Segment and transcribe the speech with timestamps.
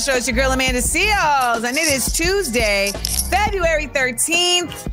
[0.00, 0.14] Show.
[0.14, 2.90] It's your girl Amanda Seales, and it is Tuesday,
[3.28, 4.90] February 13th.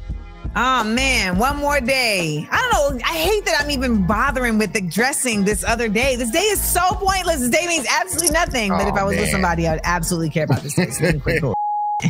[0.53, 2.45] Oh man, one more day.
[2.51, 3.05] I don't know.
[3.05, 6.17] I hate that I'm even bothering with the dressing this other day.
[6.17, 7.39] This day is so pointless.
[7.39, 8.69] This day means absolutely nothing.
[8.69, 10.89] But Oh, if I was with somebody, I would absolutely care about this day.
[10.89, 11.53] So let me quit cool.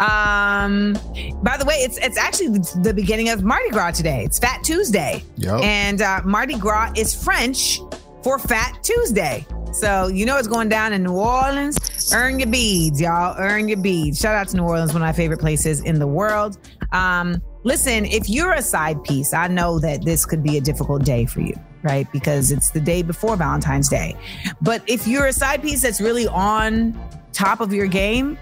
[0.00, 0.94] um
[1.42, 2.48] by the way it's it's actually
[2.82, 5.62] the, beginning of mardi gras today it's fat tuesday Yup.
[5.62, 7.78] and uh, mardi gras is french
[8.22, 11.78] for fat tuesday so you know it's going down in new orleans?
[12.14, 13.34] Earn your beads y'all.
[13.38, 14.20] Earn your beads.
[14.20, 16.58] Shout out to new orleans one of my favorite places in the world.
[16.92, 21.04] Um listen if you're a side piece i know that this could be a difficult
[21.04, 21.52] day for you
[21.86, 22.10] right?
[22.12, 24.16] Because it's the day before valentine's day.
[24.60, 26.98] But if you're a side piece that's really on
[27.32, 28.38] top of your game,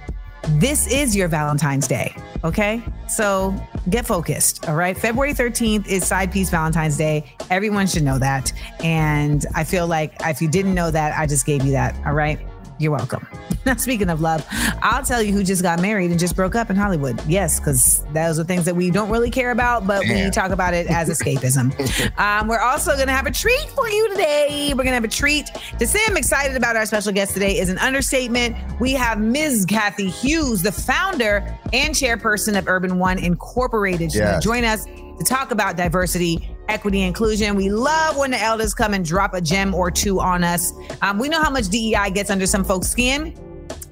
[0.48, 2.14] this is your Valentine's Day.
[2.42, 2.82] Okay.
[3.08, 3.54] So
[3.90, 4.68] get focused.
[4.68, 4.96] All right.
[4.96, 7.24] February 13th is Side Piece Valentine's Day.
[7.50, 8.52] Everyone should know that.
[8.80, 11.94] And I feel like if you didn't know that, I just gave you that.
[12.06, 12.38] All right.
[12.78, 13.26] You're welcome.
[13.64, 14.46] Now, speaking of love,
[14.82, 17.18] I'll tell you who just got married and just broke up in Hollywood.
[17.26, 20.74] Yes, because those are things that we don't really care about, but we talk about
[20.74, 21.72] it as escapism.
[22.18, 24.68] um, we're also going to have a treat for you today.
[24.72, 25.46] We're going to have a treat.
[25.78, 28.54] To say I'm excited about our special guest today is an understatement.
[28.80, 29.64] We have Ms.
[29.66, 34.12] Cathy Hughes, the founder and chairperson of Urban One Incorporated.
[34.12, 37.54] She's going to join us to talk about diversity, equity, inclusion.
[37.54, 40.72] We love when the elders come and drop a gem or two on us.
[41.02, 43.38] Um, we know how much DEI gets under some folks' skin.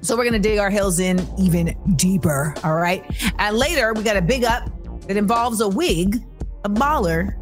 [0.01, 2.53] So we're gonna dig our heels in even deeper.
[2.63, 3.05] All right.
[3.39, 4.69] And later we got a big up
[5.07, 6.21] that involves a wig,
[6.65, 7.37] a baller,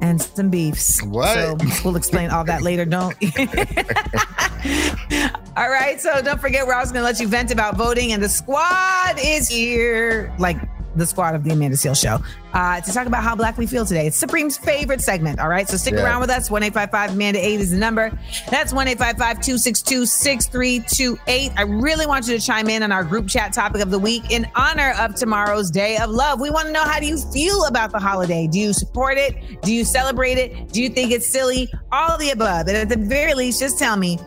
[0.00, 1.02] and some beefs.
[1.02, 1.34] What?
[1.34, 2.84] So we'll explain all that later.
[2.84, 3.14] Don't.
[5.56, 6.00] all right.
[6.00, 9.48] So don't forget, we're also gonna let you vent about voting, and the squad is
[9.48, 10.34] here.
[10.38, 10.56] Like
[10.98, 12.18] the squad of the Amanda Seales Show
[12.52, 14.06] uh, to talk about how black we feel today.
[14.06, 15.38] It's Supreme's favorite segment.
[15.40, 15.68] All right.
[15.68, 16.04] So stick Yeah.
[16.04, 16.50] around with us.
[16.50, 18.10] 1 Amanda 8 is the number.
[18.50, 21.52] That's 1 262 6328.
[21.56, 24.30] I really want you to chime in on our group chat topic of the week
[24.30, 26.40] in honor of tomorrow's Day of Love.
[26.40, 28.46] We want to know how do you feel about the holiday?
[28.46, 29.62] Do you support it?
[29.62, 30.72] Do you celebrate it?
[30.72, 31.72] Do you think it's silly?
[31.92, 32.68] All of the above.
[32.68, 34.18] And at the very least, just tell me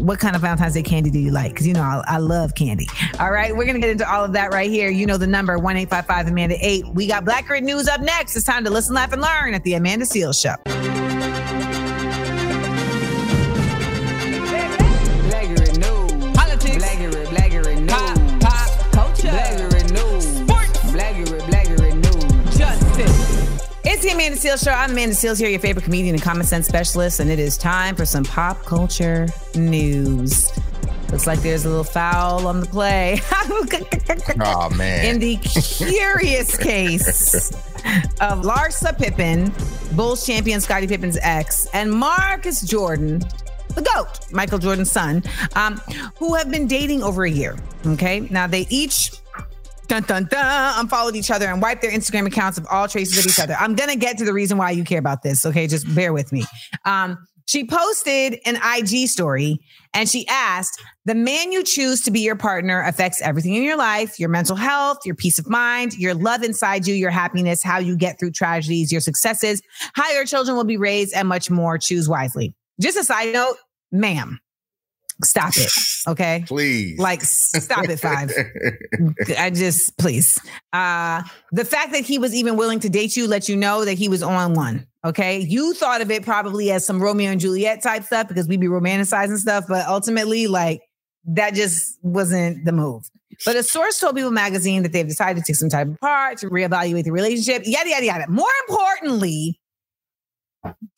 [0.00, 1.52] what kind of Valentine's Day candy do you like?
[1.52, 2.88] Because you know I, I love candy.
[3.18, 4.90] All right, we're gonna get into all of that right here.
[4.90, 6.86] You know the number one eight five five Amanda eight.
[6.94, 8.36] We got Black Grid News up next.
[8.36, 10.99] It's time to listen, laugh, and learn at the Amanda Seales Show.
[24.10, 24.72] The Amanda Seales Show.
[24.72, 27.94] I'm Amanda Seales here, your favorite comedian and common sense specialist, and it is time
[27.94, 30.50] for some pop culture news.
[31.12, 33.20] Looks like there's a little foul on the play.
[34.44, 35.04] Oh man.
[35.04, 37.52] in the curious case
[38.20, 39.52] of Larsa Pippen,
[39.94, 43.20] Bulls champion Scottie Pippen's ex, and Marcus Jordan,
[43.76, 45.22] the GOAT, Michael Jordan's son,
[45.54, 45.80] um,
[46.18, 47.56] who have been dating over a year.
[47.86, 48.26] Okay.
[48.28, 49.12] Now they each
[49.90, 53.26] dun dun dun unfollowed each other and wiped their Instagram accounts of all traces of
[53.30, 53.54] each other.
[53.58, 55.44] I'm gonna get to the reason why you care about this.
[55.44, 56.44] Okay, just bear with me.
[56.84, 59.58] Um, she posted an IG story
[59.92, 63.76] and she asked, The man you choose to be your partner affects everything in your
[63.76, 67.78] life, your mental health, your peace of mind, your love inside you, your happiness, how
[67.78, 69.60] you get through tragedies, your successes,
[69.94, 71.76] how your children will be raised, and much more.
[71.76, 72.54] Choose wisely.
[72.80, 73.56] Just a side note,
[73.90, 74.38] ma'am,
[75.24, 75.70] stop it.
[76.08, 76.44] Okay.
[76.46, 76.98] Please.
[76.98, 78.32] Like, stop it, five.
[79.38, 80.38] I just please.
[80.72, 81.22] Uh
[81.52, 84.08] the fact that he was even willing to date you let you know that he
[84.08, 84.86] was on one.
[85.04, 85.40] Okay.
[85.40, 88.66] You thought of it probably as some Romeo and Juliet type stuff because we'd be
[88.66, 90.80] romanticizing stuff, but ultimately, like
[91.26, 93.02] that just wasn't the move.
[93.44, 96.48] But a source told People magazine that they've decided to take some time apart to
[96.48, 98.24] reevaluate the relationship, yada yada yada.
[98.28, 99.60] More importantly,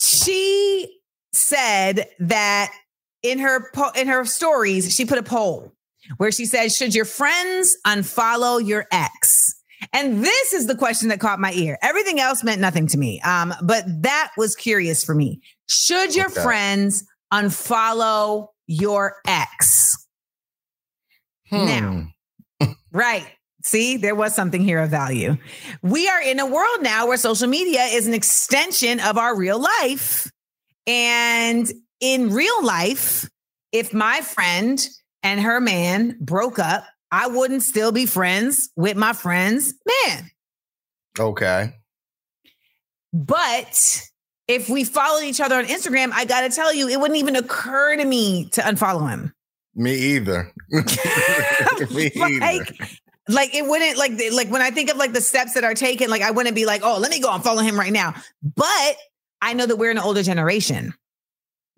[0.00, 1.00] she
[1.32, 2.73] said that
[3.22, 5.72] in her po- in her stories, she put a poll
[6.16, 9.54] where she said, "Should your friends unfollow your ex?"
[9.92, 11.76] And this is the question that caught my ear.
[11.82, 15.40] Everything else meant nothing to me, um, but that was curious for me.
[15.69, 16.42] Should your Okay.
[16.42, 19.96] friends unfollow your ex?
[21.50, 21.66] Hmm.
[22.60, 23.26] Now, right.
[23.64, 25.36] See, there was something here of value.
[25.82, 29.60] We are in a world now where social media is an extension of our real
[29.60, 30.30] life.
[30.86, 31.70] And
[32.02, 33.31] in real life,
[33.70, 34.87] if my friend
[35.22, 40.31] and her man broke up, I wouldn't still be friends with my friend's man.
[41.19, 41.75] Okay.
[43.12, 44.02] But
[44.49, 47.37] if we followed each other on Instagram, I got to tell you, it wouldn't even
[47.37, 49.32] occur to me to unfollow him.
[49.75, 50.52] Me either.
[50.70, 52.40] Me either.
[52.40, 52.81] like,
[53.28, 56.10] like it wouldn't like like when I think of like the steps that are taken,
[56.10, 58.14] like I wouldn't be like, oh, let me go and follow him right now.
[58.43, 58.96] But
[59.40, 60.94] I know that we're in an older generation.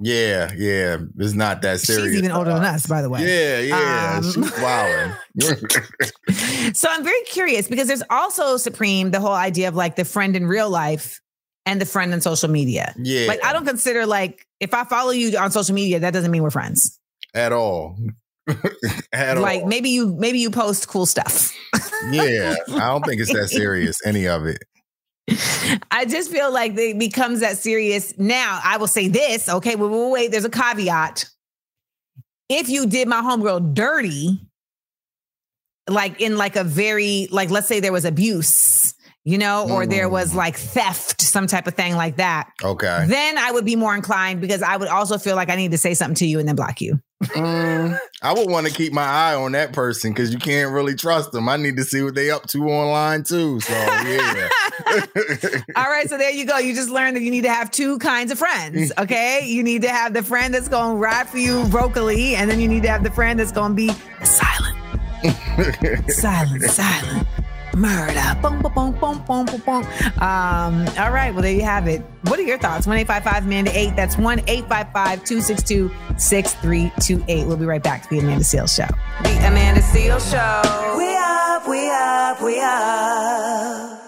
[0.01, 0.99] Yeah, yeah.
[1.19, 2.11] It's not that serious.
[2.11, 3.25] She's even older than us, by the way.
[3.25, 4.17] Yeah, yeah.
[4.17, 5.13] Um, She's wilding.
[6.75, 10.35] So I'm very curious because there's also Supreme the whole idea of like the friend
[10.35, 11.21] in real life
[11.67, 12.95] and the friend on social media.
[12.99, 13.27] yeah.
[13.29, 16.43] Like I don't consider like if I follow you on social media, that doesn't mean
[16.43, 16.99] we're friends.
[17.35, 17.97] at all.
[19.13, 19.69] at like all.
[19.69, 21.53] maybe you maybe you post cool stuff.
[22.11, 22.57] Yeah.
[22.73, 24.59] I don't think it's that serious, any of it.
[25.91, 28.17] I just feel like it becomes that serious.
[28.19, 29.49] Now, I will say this.
[29.49, 30.31] Okay, wait, wait, wait.
[30.31, 31.25] There's a caveat.
[32.49, 34.39] If you did my homegirl dirty,
[35.89, 38.94] like in like a very like let's say there was abuse,
[39.25, 40.37] you know, or there was Mm.
[40.37, 43.07] like theft, some type of thing like that, Okay.
[43.09, 45.79] then I would be more inclined because I would also feel like I need to
[45.79, 47.01] say something to you and then block you.
[47.23, 50.95] Mm, I would want to keep my eye on that person because you can't really
[50.95, 51.49] trust them.
[51.49, 53.61] I need to see what they up to online too.
[53.61, 54.49] So yeah.
[55.77, 56.59] All right, so there you go.
[56.59, 58.93] You just learned that you need to have two kinds of friends.
[58.99, 62.51] Okay, you need to have the friend that's going to ride for you vocally, and
[62.51, 63.89] then you need to have the friend that's going to be
[64.25, 64.77] silent,
[66.11, 67.29] silent, silent.
[67.77, 68.39] Murder.
[68.43, 69.85] Boom, boom, boom, boom, boom, boom, boom.
[70.23, 72.03] Um, all right, well, there you have it.
[72.23, 72.87] What are your thoughts?
[72.87, 73.97] 1 855 Amanda 8.
[73.97, 77.47] That's 1 855 262 6328.
[77.47, 78.87] We'll be right back to the Amanda Seales Show.
[79.23, 80.97] The Amanda Seales Show.
[80.97, 84.01] We up, we up, we up.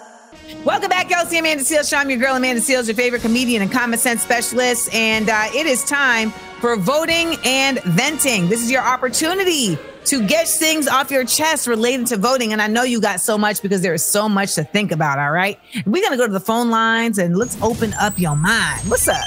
[0.64, 1.20] Welcome back, y'all.
[1.20, 1.96] It's the Amanda Seales Show.
[1.96, 4.92] I'm your girl, Amanda Seales, your favorite comedian and common sense specialist.
[4.94, 6.30] And uh, it is time
[6.60, 8.48] for voting and venting.
[8.48, 12.53] This is your opportunity to get things off your chest related to voting.
[12.53, 15.19] And I know you got so much because there is so much to think about.
[15.19, 15.58] All right.
[15.85, 18.82] We're going to go to the phone lines and let's open up your mind.
[18.88, 19.25] What's up?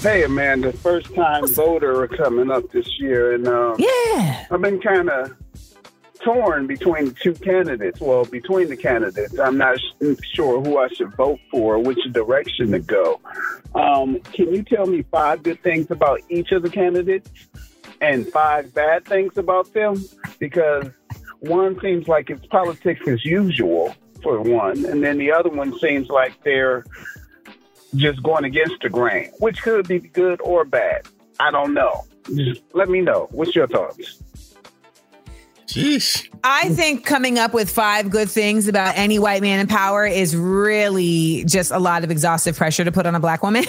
[0.00, 4.46] Hey, Amanda, first time voter coming up this year, and um, Yeah.
[4.48, 5.34] I've been kind of
[6.22, 8.00] torn between the two candidates.
[8.00, 12.70] Well, between the candidates, I'm not sh- sure who I should vote for, which direction
[12.72, 13.20] to go.
[13.74, 17.30] Um, can you tell me five good things about each of the candidates
[18.00, 20.04] and five bad things about them?
[20.38, 20.86] Because
[21.40, 26.08] one seems like it's politics as usual for one, and then the other one seems
[26.08, 26.84] like they're
[27.94, 31.06] just going against the grain, which could be good or bad.
[31.40, 32.04] I don't know.
[32.34, 33.28] Just let me know.
[33.30, 34.22] What's your thoughts?
[35.68, 36.28] Sheesh.
[36.44, 40.34] I think coming up with five good things about any white man in power is
[40.34, 43.64] really just a lot of exhaustive pressure to put on a black woman.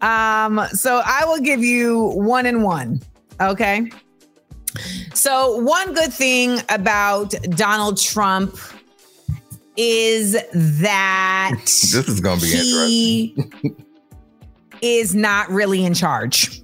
[0.00, 3.00] um, so I will give you one and one.
[3.40, 3.90] Okay.
[5.14, 8.56] So, one good thing about Donald Trump
[9.76, 13.52] is that This is gonna be interesting.
[13.60, 13.76] he
[14.82, 16.60] is not really in charge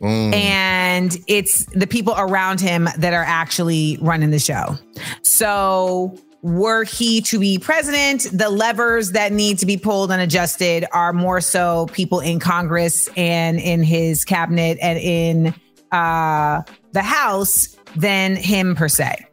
[0.00, 0.32] Mm.
[0.32, 4.78] and it's the people around him that are actually running the show.
[5.22, 10.86] So, were he to be president, the levers that need to be pulled and adjusted
[10.92, 15.54] are more so people in Congress and in his cabinet and in
[15.92, 16.62] uh,
[16.92, 19.26] the House than him per se.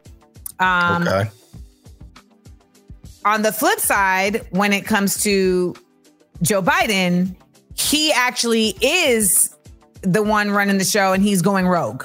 [0.60, 1.30] Um, okay.
[3.24, 5.74] on the flip side, when it comes to
[6.42, 7.34] Joe Biden,
[7.74, 9.56] he actually is
[10.02, 12.04] the one running the show and he's going rogue.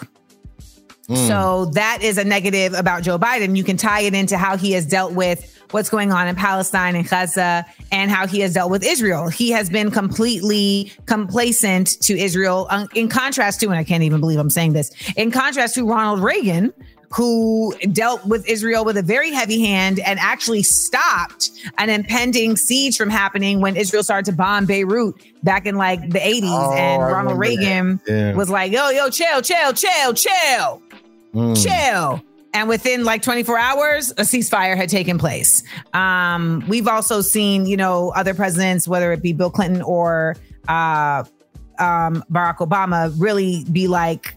[1.07, 1.27] Mm.
[1.27, 3.57] So that is a negative about Joe Biden.
[3.57, 6.95] You can tie it into how he has dealt with what's going on in Palestine
[6.95, 9.27] and Gaza and how he has dealt with Israel.
[9.27, 14.19] He has been completely complacent to Israel, um, in contrast to, and I can't even
[14.19, 16.71] believe I'm saying this, in contrast to Ronald Reagan,
[17.15, 22.97] who dealt with Israel with a very heavy hand and actually stopped an impending siege
[22.97, 26.41] from happening when Israel started to bomb Beirut back in like the 80s.
[26.43, 27.37] Oh, and Ronald.
[27.39, 28.33] Reagan Yeah.
[28.33, 30.81] was like, yo, yo, chill, chill, chill, chill
[31.35, 31.63] Mm.
[31.63, 32.23] chill.
[32.55, 35.63] And within like 24 hours, a ceasefire had taken place.
[35.93, 40.35] Um, we've also seen, you know, other presidents, whether it be Bill Clinton or
[40.67, 41.23] uh,
[41.79, 44.35] um, Barack Obama, really be like,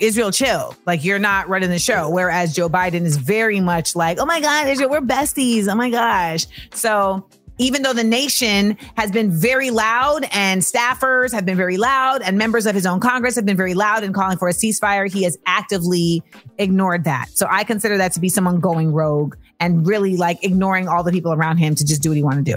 [0.00, 0.74] Israel, chill.
[0.86, 2.08] Like you're not running the show.
[2.08, 5.68] Whereas Joe Biden is very much like, oh my God, Israel, we're besties.
[5.68, 6.46] Oh my gosh.
[6.72, 7.26] So
[7.58, 12.38] even though the nation has been very loud and staffers have been very loud and
[12.38, 15.24] members of his own Congress have been very loud in calling for a ceasefire, he
[15.24, 16.22] has actively
[16.56, 17.28] ignored that.
[17.34, 21.12] So I consider that to be someone going rogue and really like ignoring all the
[21.12, 22.56] people around him to just do what he want to do.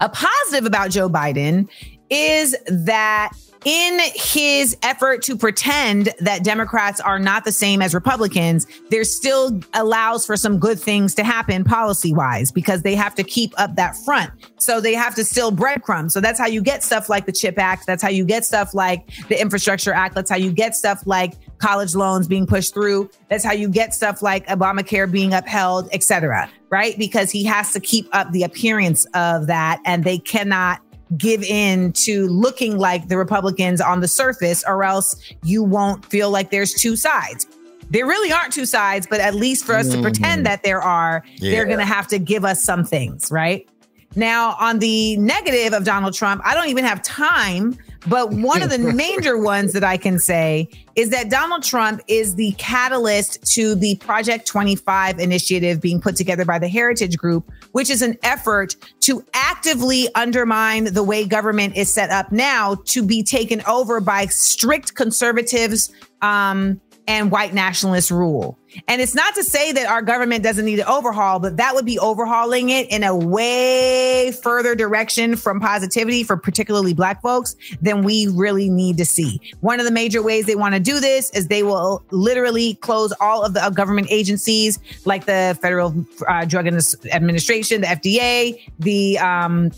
[0.00, 1.68] A positive about Joe Biden
[2.10, 3.30] is that
[3.64, 9.60] in his effort to pretend that Democrats are not the same as Republicans, there still
[9.74, 13.76] allows for some good things to happen policy wise because they have to keep up
[13.76, 14.30] that front.
[14.58, 16.10] So they have to still breadcrumb.
[16.10, 17.86] So that's how you get stuff like the CHIP Act.
[17.86, 20.14] That's how you get stuff like the Infrastructure Act.
[20.14, 23.10] That's how you get stuff like college loans being pushed through.
[23.28, 26.48] That's how you get stuff like Obamacare being upheld, etc.
[26.70, 26.96] right?
[26.98, 30.80] Because he has to keep up the appearance of that and they cannot
[31.16, 36.30] give in to looking like the Republicans on the surface, or else you won't feel
[36.30, 37.46] like there's two sides.
[37.90, 40.44] There really aren't two sides, but at least for us to pretend mm-hmm.
[40.44, 43.68] that there are, they're going to have to give us some things, right?
[44.14, 47.76] Now, on the negative of Donald Trump, I don't even have time,
[48.08, 52.34] but one of the major ones that I can say is that Donald Trump is
[52.34, 57.90] the catalyst to the Project 25 initiative being put together by the Heritage Group, which
[57.90, 63.22] is an effort to actively undermine the way government is set up now to be
[63.22, 65.92] taken over by strict conservatives
[66.22, 68.58] um, and white nationalist rule.
[68.88, 71.86] And it's not to say that our government doesn't need an overhaul, but that would
[71.86, 78.02] be overhauling it in a way further direction from positivity for particularly black folks than
[78.02, 79.40] we really need to see.
[79.60, 83.12] One of the major ways they want to do this is they will literally close
[83.20, 85.94] all of the uh, government agencies like the Federal
[86.28, 89.70] uh, Drug Administration, the FDA, the um,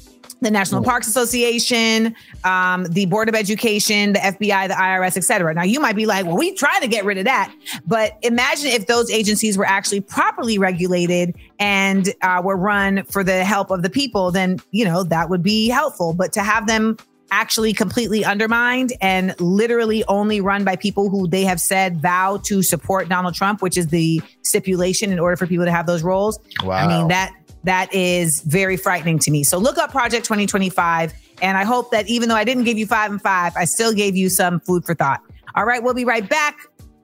[0.43, 5.55] the National Parks Association, um, the Board of Education, the FBI, the IRS, et cetera.
[5.55, 7.55] Now, you might be like, well, we try to get rid of that.
[7.87, 13.45] But imagine if those agencies were actually properly regulated and uh, were run for the
[13.45, 16.13] help of the people, then, you know, that would be helpful.
[16.13, 16.97] But to have them
[17.33, 22.63] actually completely undermined and literally only run by people who they have said vow to
[22.63, 26.39] support Donald Trump, which is the stipulation in order for people to have those roles.
[26.63, 26.73] Wow.
[26.73, 27.33] I mean, that
[27.65, 29.45] that is very frightening to me.
[29.45, 31.15] So look up Project 2025.
[31.41, 33.93] And I hope that even though I didn't give you five and five, I still
[33.93, 35.21] gave you some food for thought.
[35.55, 36.57] All right, we'll be right back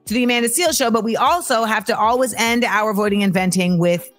[0.05, 3.33] to the Amanda Seales Show, but we also have to always end our avoiding and
[3.33, 4.09] venting with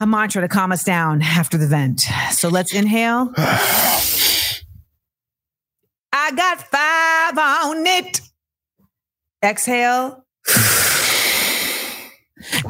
[0.00, 2.00] a mantra to calm us down after the vent.
[2.32, 3.32] So let's inhale.
[6.12, 8.20] I got five on it.
[9.42, 10.24] Exhale.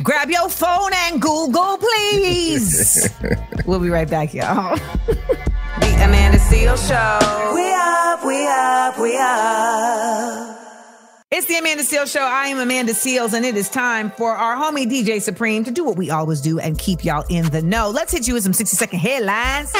[0.02, 3.08] Grab your phone and Google, please.
[3.66, 4.76] we'll be right back, y'all.
[4.76, 7.54] the Amanda Seales Show.
[7.54, 10.59] We up, we up, we up.
[11.32, 12.24] It's the Amanda Seales Show.
[12.24, 15.84] I am Amanda Seales, and it is time for our homie DJ Supreme to do
[15.84, 17.88] what we always do and keep y'all in the know.
[17.88, 19.72] Let's hit you with some 60 second headlines.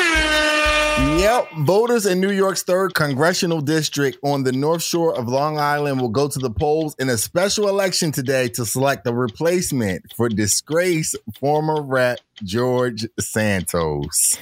[1.21, 1.49] Yep.
[1.67, 6.09] Voters in New York's third congressional district on the North Shore of Long Island will
[6.09, 11.17] go to the polls in a special election today to select a replacement for disgraced
[11.41, 14.39] former rep George Santos.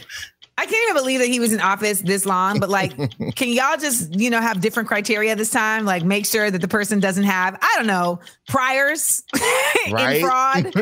[0.58, 2.92] I can't even believe that he was in office this long, but like,
[3.36, 5.84] can y'all just, you know, have different criteria this time?
[5.84, 9.22] Like, make sure that the person doesn't have, I don't know, priors
[9.86, 10.72] in fraud.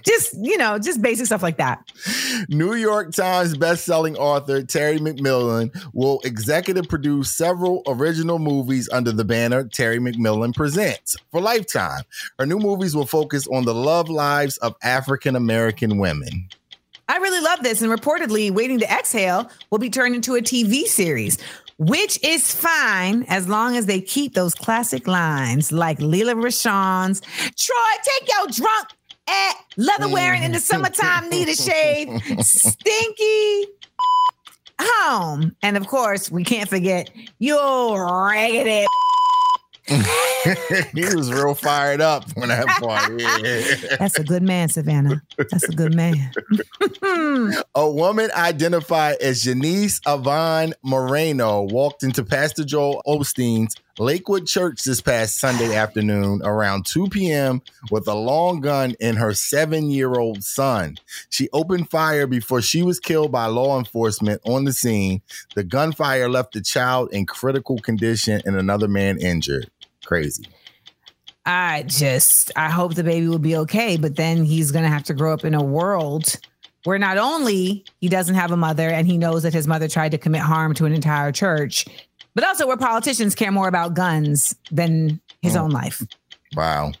[0.04, 1.88] just, you know, just basic stuff like that.
[2.48, 9.24] New York Times bestselling author Terry McMillan will executive produce several original movies under the
[9.24, 12.02] banner Terry McMillan Presents for Lifetime.
[12.40, 16.48] Her new movies will focus on the love lives of African American women.
[17.08, 17.82] I really love this.
[17.82, 21.38] And reportedly, Waiting to Exhale will be turned into a TV series,
[21.78, 27.76] which is fine as long as they keep those classic lines like Lela Rochon's Troy,
[28.02, 28.88] take your drunk
[29.28, 32.08] at leather wearing in the summertime, need a shave,
[32.44, 33.66] stinky
[34.80, 35.54] home.
[35.62, 38.86] And of course, we can't forget your raggedy.
[40.94, 43.20] he was real fired up when that part.
[43.20, 43.96] Yeah.
[43.98, 45.22] That's a good man, Savannah.
[45.36, 46.30] That's a good man.
[47.74, 55.00] A woman identified as Janice Avon Moreno walked into Pastor Joel Osteen's Lakewood Church this
[55.00, 57.62] past Sunday afternoon around 2 p.m.
[57.90, 60.98] with a long gun and her seven year old son.
[61.30, 65.22] She opened fire before she was killed by law enforcement on the scene.
[65.54, 69.70] The gunfire left the child in critical condition and another man injured.
[70.06, 70.46] Crazy.
[71.44, 75.14] I just I hope the baby will be okay, but then he's gonna have to
[75.14, 76.38] grow up in a world
[76.84, 80.12] where not only he doesn't have a mother and he knows that his mother tried
[80.12, 81.84] to commit harm to an entire church,
[82.34, 86.02] but also where politicians care more about guns than his own life.
[86.54, 86.92] Wow.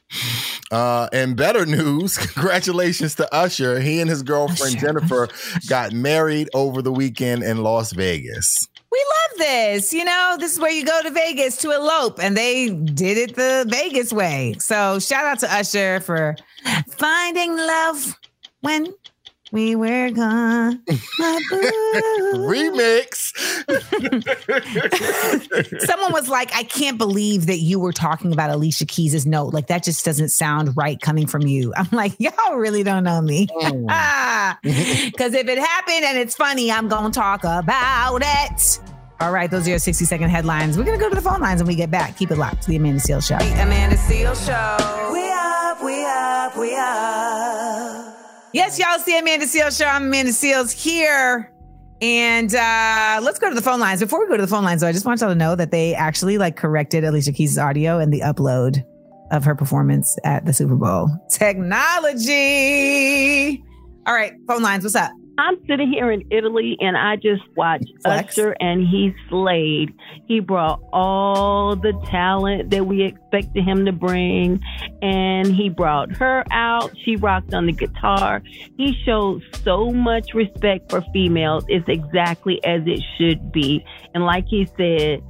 [0.72, 3.78] Uh, and better news, congratulations to Usher.
[3.78, 4.86] He and his girlfriend Usher.
[4.86, 5.28] Jennifer
[5.68, 8.68] got married over the weekend in Las Vegas.
[8.96, 9.92] We love this.
[9.92, 13.36] You know, this is where you go to Vegas to elope, and they did it
[13.36, 14.54] the Vegas way.
[14.58, 16.34] So shout out to Usher for
[16.88, 18.18] finding love
[18.62, 18.94] when
[19.52, 20.82] we were gone.
[22.34, 23.32] Remix.
[25.86, 29.54] Someone was like, I can't believe that you were talking about Alicia Keys' note.
[29.54, 31.72] Like, that just doesn't sound right coming from you.
[31.76, 33.46] I'm like, y'all really don't know me.
[33.46, 34.56] Mm.
[35.06, 38.80] Because if it happened and it's funny, I'm going to talk about it.
[39.18, 40.76] All right, those are your 60 second headlines.
[40.76, 42.18] We're going to go to the phone lines when we get back.
[42.18, 43.36] Keep it locked to the Amanda Seales Show.
[43.36, 45.12] Amanda Seales Show.
[45.12, 48.16] We up, we up, we up.
[48.52, 49.86] Yes, y'all see Amanda Seales show.
[49.86, 51.52] I'm Amanda Seales here.
[52.00, 54.00] And uh, let's go to the phone lines.
[54.00, 55.70] Before we go to the phone lines, though, I just want y'all to know that
[55.70, 58.82] they actually like corrected Alicia Keys' audio and the upload
[59.30, 61.10] of her performance at the Super Bowl.
[61.30, 62.32] Technology.
[64.06, 64.84] All right, phone lines.
[64.84, 65.10] What's up?
[65.38, 68.38] I'm sitting here in Italy and I just watched Flex.
[68.38, 69.92] Usher and he slayed.
[70.26, 74.60] He brought all the talent that we expected him to bring
[75.02, 76.90] and he brought her out.
[77.04, 78.42] She rocked on the guitar.
[78.76, 81.64] He showed so much respect for females.
[81.68, 83.84] It's exactly as it should be.
[84.14, 85.22] And like he said,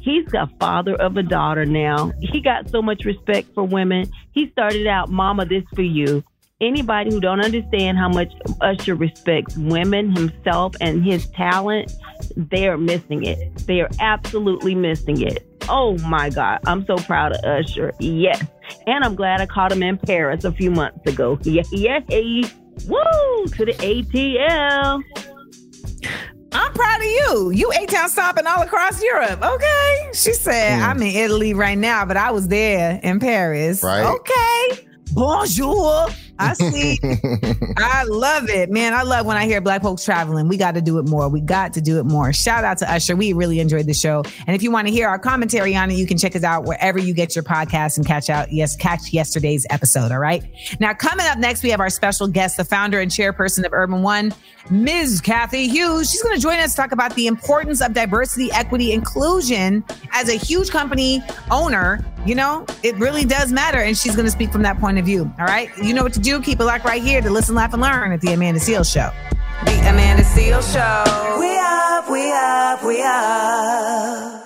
[0.00, 2.10] He's a father of a daughter now.
[2.20, 4.10] He got so much respect for women.
[4.32, 6.24] He started out, Mama, this for you
[6.62, 11.92] anybody who don't understand how much Usher respects women, himself, and his talent,
[12.36, 13.54] they are missing it.
[13.66, 15.46] They are absolutely missing it.
[15.68, 17.92] Oh my God, I'm so proud of Usher.
[18.00, 18.42] Yes,
[18.86, 21.38] and I'm glad I caught him in Paris a few months ago.
[21.44, 22.44] Yeah, yeah, hey.
[22.88, 25.02] Woo to the ATL.
[26.54, 27.50] I'm proud of you.
[27.50, 29.42] You A Town stomping all across Europe.
[29.42, 30.10] Okay.
[30.14, 30.84] She said, Hmm.
[30.84, 33.82] I'm in Italy right now, but I was there in Paris.
[33.82, 34.04] Right.
[34.04, 34.86] Okay.
[35.12, 36.06] Bonjour.
[36.38, 36.98] I see.
[37.76, 38.94] I love it, man.
[38.94, 40.48] I love when I hear black folks traveling.
[40.48, 41.28] We got to do it more.
[41.28, 42.32] We got to do it more.
[42.32, 43.14] Shout out to Usher.
[43.16, 44.24] We really enjoyed the show.
[44.46, 46.64] And if you want to hear our commentary on it, you can check us out
[46.64, 50.10] wherever you get your podcast and catch out yes, catch yesterday's episode.
[50.12, 50.42] All right.
[50.80, 54.02] Now, coming up next, we have our special guest, the founder and chairperson of Urban
[54.02, 54.34] One,
[54.70, 55.20] Ms.
[55.20, 56.10] Cathy Hughes.
[56.10, 60.28] She's going to join us to talk about the importance of diversity, equity, inclusion as
[60.28, 62.04] a huge company owner.
[62.24, 63.78] You know, it really does matter.
[63.78, 65.32] And she's going to speak from that point of view.
[65.38, 65.70] All right.
[65.78, 66.40] You know what to do.
[66.40, 69.10] Keep it locked right here to listen, laugh, and learn at the Amanda Seales Show.
[69.64, 71.38] The Amanda Seales Show.
[71.40, 74.41] We up, we up, we up.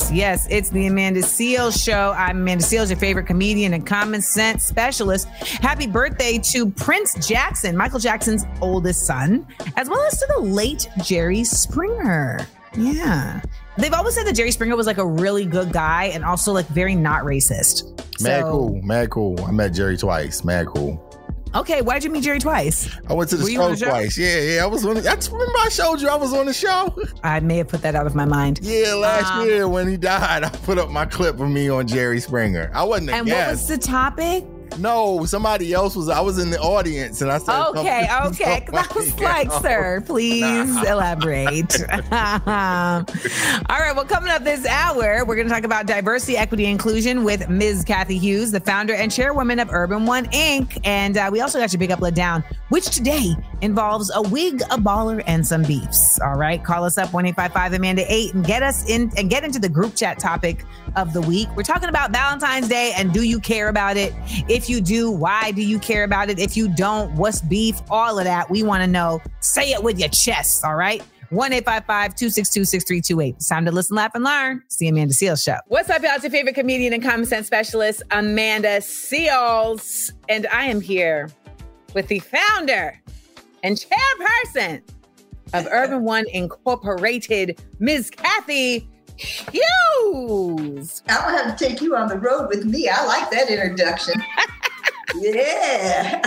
[0.00, 0.12] Martes.
[0.12, 2.14] Yes, it's the Amanda Seales Show.
[2.16, 5.26] I'm Amanda Seales, your favorite comedian and common sense specialist.
[5.28, 10.88] Happy birthday to Prince Jackson, Michael Jackson's oldest son, as well as to the late
[11.02, 12.46] Jerry Springer.
[12.76, 13.42] Yeah.
[13.78, 16.66] They've always said that Jerry Springer was like a really good guy and also like
[16.68, 17.84] very not racist.
[18.20, 19.44] Mad So- cool, mad cool.
[19.44, 20.44] I met Jerry twice.
[20.44, 21.02] Mad cool.
[21.54, 22.88] Okay, why'd you meet Jerry twice?
[23.08, 23.90] I went to the Were you on show show?
[23.90, 24.16] twice.
[24.16, 24.62] Yeah, yeah.
[24.64, 24.94] I was on.
[24.94, 26.94] The, I remember I showed you I was on the show.
[27.22, 28.60] I may have put that out of my mind.
[28.62, 31.86] Yeah, last Um, year when he died, I put up my clip of me on
[31.86, 32.70] Jerry Springer.
[32.74, 34.44] I wasn't a And what was the topic?
[34.78, 36.08] No, somebody else was.
[36.08, 38.60] I was in the audience, and I said, Okay, okay." okay.
[38.66, 39.62] 'Cause I was like, else.
[39.62, 41.74] sir, please elaborate.
[42.12, 47.24] All right, well, coming up this hour, we're going to talk about diversity, equity, inclusion
[47.24, 47.84] with Ms.
[47.84, 50.78] Cathy Hughes, the founder and chairwoman of Urban One Inc.
[50.84, 54.62] And uh, we also got your big up, let down, which today involves a wig,
[54.70, 56.18] a baller, and some beefs.
[56.20, 59.12] All right, call us up one eight five five Amanda eight and get us in
[59.18, 60.64] and get into the group chat topic
[60.96, 61.48] of the week.
[61.54, 64.14] We're talking about Valentine's Day and do you care about it?
[64.48, 66.38] If you do, why do you care about it?
[66.38, 67.78] If you don't, what's beef?
[67.90, 68.48] All of that.
[68.48, 69.20] We want to know.
[69.40, 70.64] Say it with your chest.
[70.64, 71.02] All right.
[71.28, 73.34] 1 262 6328.
[73.36, 74.62] It's time to listen, laugh, and learn.
[74.78, 75.58] The Amanda Seales Show.
[75.66, 76.12] What's up, y'all?
[76.14, 80.10] It's your favorite comedian and common sense specialist, Amanda Seales.
[80.30, 81.28] And I am here
[81.94, 83.00] with the founder
[83.62, 84.82] and chairperson
[85.52, 88.10] of Urban One Incorporated, Ms.
[88.10, 91.02] Cathy Hughes.
[91.08, 92.88] I don't have to take you on the road with me.
[92.88, 94.14] I like that introduction.
[95.16, 96.20] yeah.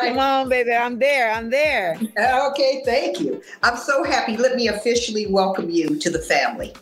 [0.02, 0.72] All Come on, baby.
[0.72, 1.30] I'm there.
[1.30, 1.98] I'm there.
[2.18, 3.42] Okay, thank you.
[3.62, 4.36] I'm so happy.
[4.36, 6.74] Let me officially welcome you to the family.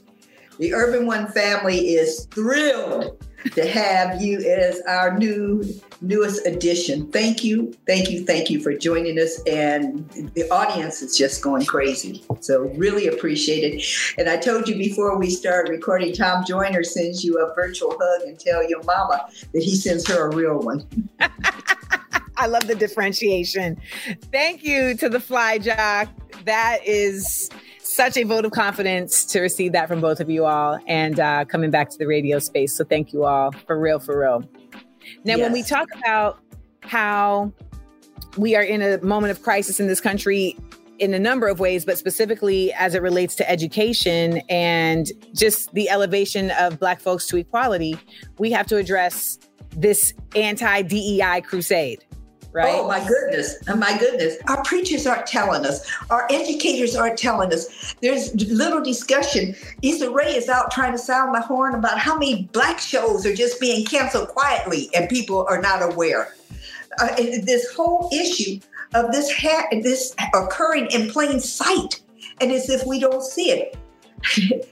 [0.59, 5.65] The Urban One family is thrilled to have you as our new
[6.01, 7.11] newest addition.
[7.11, 9.41] Thank you, thank you, thank you for joining us.
[9.47, 12.25] And the audience is just going crazy.
[12.41, 13.85] So really appreciate it.
[14.19, 18.29] And I told you before we started recording, Tom Joyner sends you a virtual hug
[18.29, 20.87] and tell your mama that he sends her a real one.
[22.39, 23.81] I love the differentiation.
[24.31, 26.09] Thank you to the Fly Jock.
[26.45, 27.51] That is
[27.97, 31.45] such a vote of confidence to receive that from both of you all and uh,
[31.47, 32.77] coming back to the radio space.
[32.77, 34.45] So thank you all for real, for real.
[35.25, 36.39] Now, when we talk about
[36.81, 37.53] how
[38.37, 40.57] we are in a moment of crisis in this country
[40.99, 45.89] in a number of ways, but specifically as it relates to education and just the
[45.89, 47.99] elevation of Black folks to equality,
[48.39, 49.39] we have to address
[49.77, 52.05] this anti DEI crusade,
[52.57, 52.75] right?
[52.75, 53.57] Oh my goodness.
[53.69, 54.37] Oh my goodness.
[54.49, 55.87] Our preachers aren't telling us.
[56.09, 57.95] Our educators aren't telling us.
[58.01, 59.55] There's little discussion.
[59.83, 63.35] Issa Rae is out trying to sound the horn about how many black shows are
[63.35, 66.35] just being canceled quietly and people are not aware.
[66.99, 68.59] Uh, this whole issue
[68.95, 72.01] of this ha- this occurring in plain sight
[72.41, 73.77] and as if we don't see it.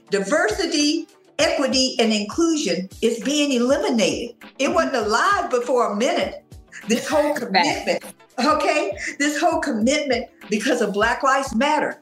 [0.09, 4.35] Diversity, equity, and inclusion is being eliminated.
[4.57, 6.44] It wasn't alive before a minute.
[6.87, 8.03] This whole commitment,
[8.43, 8.97] okay?
[9.19, 11.99] This whole commitment because of Black Lives Matter.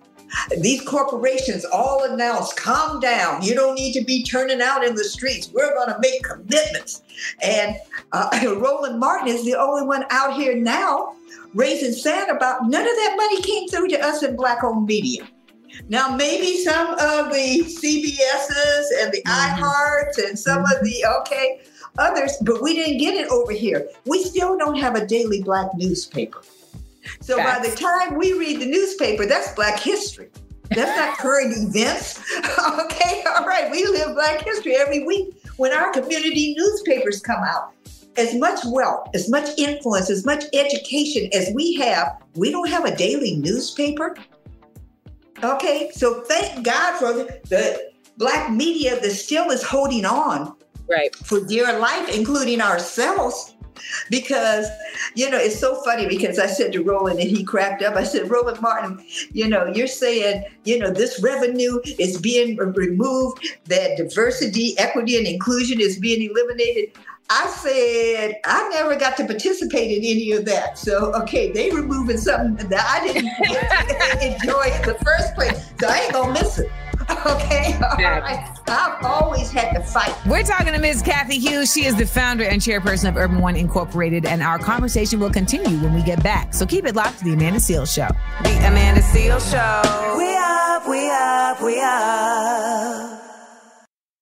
[0.60, 3.44] These corporations all announce, calm down.
[3.44, 5.52] You don't need to be turning out in the streets.
[5.54, 7.04] We're going to make commitments.
[7.42, 7.76] And
[8.12, 11.16] uh, Roland Martin is the only one out here now
[11.54, 15.28] raising sand about none of that money came through to us in black owned media.
[15.90, 21.62] Now, maybe some of the CBSs and the iHearts and some of the, okay,
[21.98, 23.88] others, but we didn't get it over here.
[24.06, 26.42] We still don't have a daily black newspaper.
[27.22, 30.30] So by the time we read the newspaper, that's black history.
[30.70, 32.20] That's not current events.
[32.80, 33.70] okay, all right.
[33.72, 37.74] We live black history every week when our community newspapers come out.
[38.16, 42.86] As much wealth, as much influence, as much education as we have, we don't have
[42.86, 44.16] a daily newspaper.
[45.44, 50.56] Okay, so thank God for the, the black media that still is holding on
[50.90, 51.16] Right.
[51.16, 53.56] for dear life, including ourselves.
[54.10, 54.68] Because,
[55.16, 57.96] you know, it's so funny because I said to Roland and he cracked up.
[57.96, 63.58] I said, Roland Martin, you know, you're saying, you know, this revenue is being removed,
[63.66, 66.92] that diversity, equity, and inclusion is being eliminated.
[67.30, 70.78] I said, I never got to participate in any of that.
[70.78, 73.26] So, okay, they removing something that I didn't
[74.34, 75.72] enjoy in the first place.
[75.80, 76.70] So I ain't going to miss it.
[77.26, 78.50] Okay, all right.
[78.68, 80.14] I've always had to fight.
[80.26, 81.02] We're talking to Ms.
[81.02, 81.72] Cathy Hughes.
[81.72, 85.78] She is the founder and chairperson of Urban One Incorporated, and our conversation will continue
[85.80, 86.54] when we get back.
[86.54, 88.08] So keep it locked to the Amanda Seales Show.
[88.44, 90.18] The Amanda Seales Show.
[90.18, 93.20] We up, we up, we up.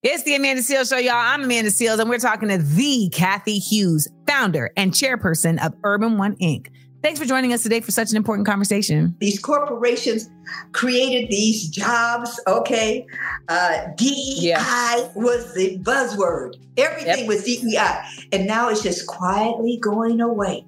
[0.04, 1.14] It's the Amanda Seales Show, y'all.
[1.16, 6.18] I'm Amanda Seales, and we're talking to the Cathy Hughes, founder and chairperson of Urban
[6.18, 6.68] One Inc.
[7.02, 9.16] Thanks for joining us today for such an important conversation.
[9.20, 10.30] these corporations
[10.72, 12.40] created these jobs.
[12.48, 13.08] Okay,
[13.50, 16.58] uh, DEI was the buzzword.
[16.78, 17.28] Everything Yep.
[17.28, 20.64] was DEI, and now it's just quietly going away.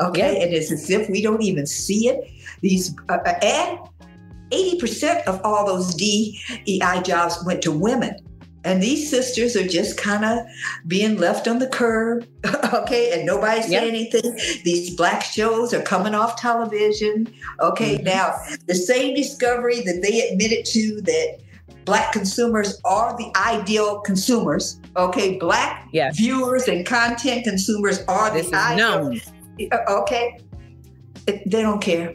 [0.00, 0.42] Okay, Yep.
[0.42, 2.20] and it's as if we don't even see it.
[2.60, 3.78] These uh, uh, and
[4.52, 8.14] eighty percent of all those DEI jobs went to women.
[8.68, 10.46] And these sisters are just kind of
[10.86, 12.26] being left on the curb,
[12.74, 13.12] okay?
[13.12, 13.82] And nobody saying Yep.
[13.84, 14.38] anything.
[14.62, 17.96] These black shows are coming off television, okay?
[17.96, 18.04] Mhm.
[18.04, 18.34] Now,
[18.66, 21.38] the same discovery that they admitted to that
[21.86, 25.38] black consumers are the ideal consumers, okay?
[25.38, 26.18] Black Yes.
[26.18, 28.76] viewers and content consumers are This the ideal.
[29.04, 29.20] known.
[29.72, 30.36] Uh, Okay,
[31.26, 32.14] they don't care.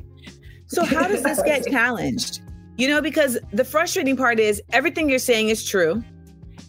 [0.68, 2.42] So, how does this get challenged?
[2.78, 6.04] You know, because the frustrating part is everything you're saying is true.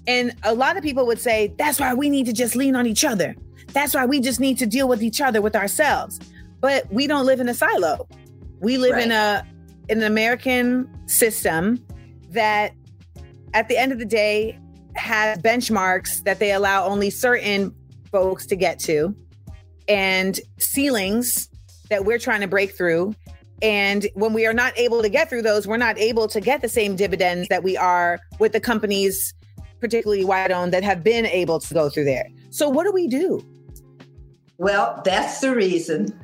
[0.06, 2.86] And a lot of people would say, that's why we need to just lean on
[2.86, 3.34] each other.
[3.72, 6.20] That's why we just need to deal with each other, with ourselves.
[6.60, 8.06] But we don't live in a silo.
[8.60, 9.46] We live in a
[9.88, 11.84] in an American system
[12.30, 12.72] that
[13.52, 14.58] at the end of the day
[14.96, 17.74] has benchmarks that they allow only certain
[18.10, 19.14] folks to get to
[19.88, 21.50] and ceilings
[21.90, 23.14] that we're trying to break through
[23.62, 26.60] and when we are not able to get through those, we're not able to get
[26.60, 29.32] the same dividends that we are with the companies,
[29.84, 32.26] particularly white owned, that have been able to go through there.
[32.48, 33.44] So, what do we do?
[34.56, 36.18] Well, that's the reason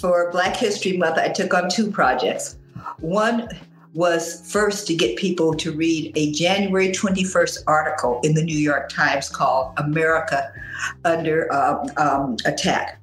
[0.00, 1.18] for Black History Month.
[1.18, 2.58] I took on two projects.
[2.98, 3.48] One
[3.92, 8.88] was first to get people to read a January 21st article in the New York
[8.88, 10.52] Times called America
[11.04, 12.98] Under um, um, Attack.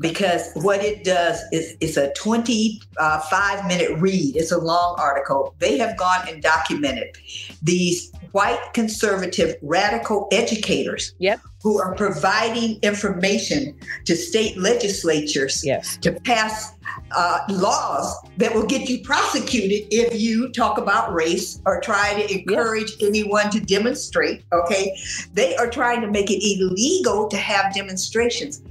[0.00, 4.36] Because what it does is it's a 25 minute read.
[4.36, 5.54] It's a long article.
[5.58, 7.16] They have gone and documented
[7.62, 11.40] these white conservative radical educators Yep.
[11.62, 15.96] who are providing information to state legislatures Yes.
[15.98, 16.72] to pass
[17.16, 22.32] uh, laws that will get you prosecuted if you talk about race or try to
[22.38, 24.42] encourage anyone to demonstrate.
[24.52, 24.96] Okay.
[25.32, 28.62] They are trying to make it illegal to have demonstrations.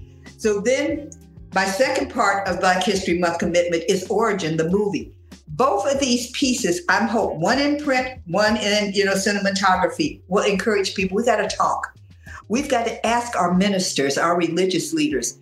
[0.44, 1.10] So then,
[1.56, 5.14] my second part of Black History Month commitment is Origin, the movie.
[5.48, 10.44] Both of these pieces, I'm hope one in print, one in you know cinematography, will
[10.44, 11.16] encourage people.
[11.16, 11.98] We got to talk.
[12.50, 15.40] We've got to ask our ministers, our religious leaders.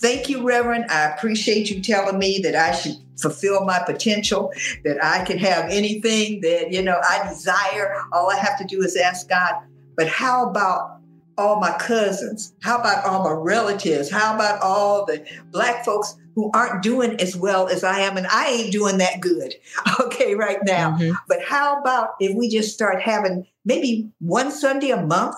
[0.00, 0.84] Thank you, Reverend.
[0.90, 4.52] I appreciate you telling me that I should fulfill my potential,
[4.84, 7.96] that I can have anything that you know I desire.
[8.12, 9.54] All I have to do is ask God.
[9.96, 11.01] But how about
[11.38, 12.54] all my cousins?
[12.60, 14.10] How about all my relatives?
[14.10, 18.26] How about all the black folks who aren't doing as well as I am, and
[18.28, 19.54] I ain't doing that good,
[20.00, 20.96] okay, right now.
[20.96, 21.14] Mhm.
[21.28, 25.36] But how about if we just start having maybe one Sunday a month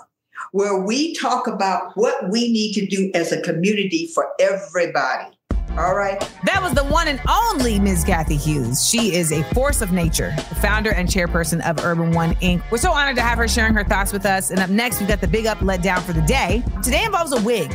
[0.53, 5.34] where we talk about what we need to do as a community for everybody?
[5.77, 6.21] All right.
[6.45, 8.05] That was the one and only Ms.
[8.05, 8.87] Cathy Hughes.
[8.89, 12.63] She is a force of nature, the founder and chairperson of Urban One Inc.
[12.71, 14.51] We're so honored to have her sharing her thoughts with us.
[14.51, 16.63] And up next, we've got the big up let down for the day.
[16.83, 17.73] Today involves a wig,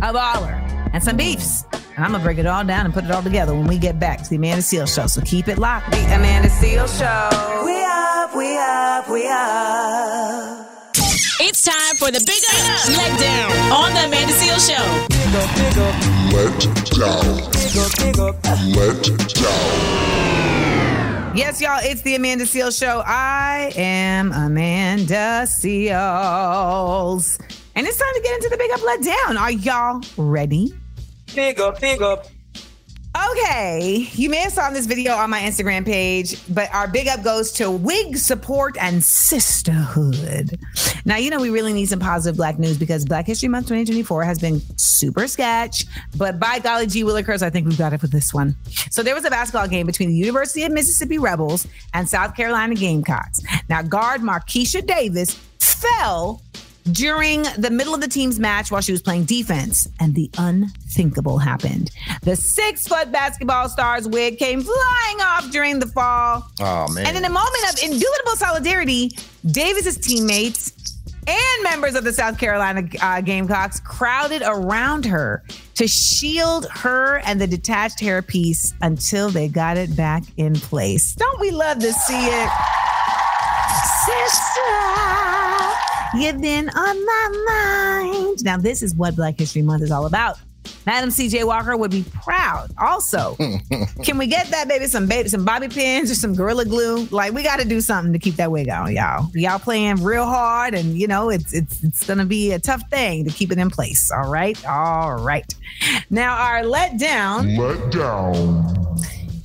[0.00, 0.52] a baller,
[0.92, 1.64] and some beefs.
[1.96, 3.98] And I'm gonna break it all down and put it all together when we get
[3.98, 5.06] back to the Amanda Seales Show.
[5.06, 5.90] So keep it locked.
[5.90, 7.64] The Amanda Seales Show.
[7.64, 10.68] We up, we up, we up.
[11.40, 16.21] It's time for the Big Up Let Down on the Amanda Seales Show.
[21.34, 23.02] Yes, y'all, it's the Amanda Seales Show.
[23.04, 27.38] I am Amanda Seales.
[27.74, 29.36] And it's time to get into the big up let down.
[29.36, 30.72] Are y'all ready?
[31.34, 32.26] Big up, big up.
[33.14, 37.22] Okay, you may have saw this video on my Instagram page, but our big up
[37.22, 40.58] goes to wig support and sisterhood.
[41.04, 44.24] Now, you know, we really need some positive black news because Black History Month 2024
[44.24, 45.84] has been super sketch,
[46.16, 48.56] but by golly gee willikers, I think we've got it for this one.
[48.90, 52.74] So there was a basketball game between the University of Mississippi Rebels and South Carolina
[52.74, 53.42] Gamecocks.
[53.68, 56.40] Now, guard Marquesha Davis fell
[56.90, 61.38] during the middle of the team's match while she was playing defense, and the unthinkable
[61.38, 61.90] happened.
[62.22, 66.48] The six foot basketball star's wig came flying off during the fall.
[66.60, 67.06] Oh man.
[67.06, 69.10] And in a moment of indubitable solidarity,
[69.46, 70.72] Davis's teammates
[71.26, 77.40] and members of the South Carolina uh, Gamecocks crowded around her to shield her and
[77.40, 81.14] the detached hairpiece until they got it back in place.
[81.14, 82.50] Don't we love to see it?
[84.04, 85.41] Sister,
[86.14, 88.44] you've been on my mind.
[88.44, 90.38] Now, this is what Black History Month is all about.
[90.86, 92.70] Madam CJ Walker would be proud.
[92.78, 93.36] Also,
[94.02, 97.06] can we get that baby some baby some bobby pins or some gorilla glue?
[97.06, 99.30] Like we got to do something to keep that wig on, y'all.
[99.34, 103.24] Y'all playing real hard, and you know it's it's it's gonna be a tough thing
[103.24, 104.10] to keep it in place.
[104.10, 105.52] All right, all right.
[106.10, 107.56] Now our let down.
[107.56, 108.96] let down.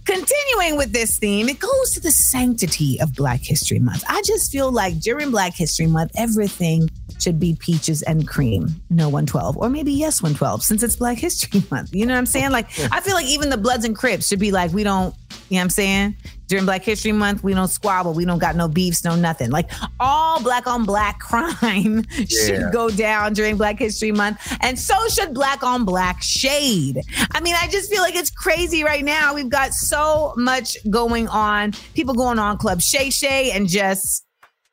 [0.08, 4.06] Continuing with this theme, it goes to the sanctity of Black History Month.
[4.08, 6.90] I just feel like during Black History Month, everything
[7.20, 11.62] should be peaches and cream, no 112, or maybe yes 112, since it's Black History
[11.70, 11.94] Month.
[11.94, 12.52] You know what I'm saying?
[12.52, 15.14] Like, I feel like even the Bloods and Crips should be like, we don't,
[15.50, 16.16] you know what I'm saying?
[16.48, 19.50] During Black History Month, we don't squabble, we don't got no beefs, no nothing.
[19.52, 22.26] Like, all black on black crime Yeah.
[22.26, 27.02] should go down during Black History Month, and so should black on black shade.
[27.32, 29.34] I mean, I just feel like it's crazy right now.
[29.34, 34.24] We've got so much going on, people going on Club Shay Shay and just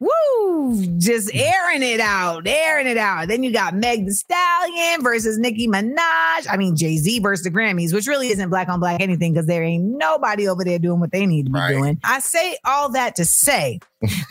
[0.01, 0.85] Woo!
[0.99, 3.29] Just airing it out, airing it out.
[3.29, 6.47] Then you got Meg the Stallion versus Nicki Minaj.
[6.51, 9.47] I mean, Jay Z versus the Grammys, which really isn't black on black anything because
[9.47, 11.75] there ain't nobody over there doing what they need to be Right.
[11.77, 12.01] doing.
[12.05, 13.79] I say all that to say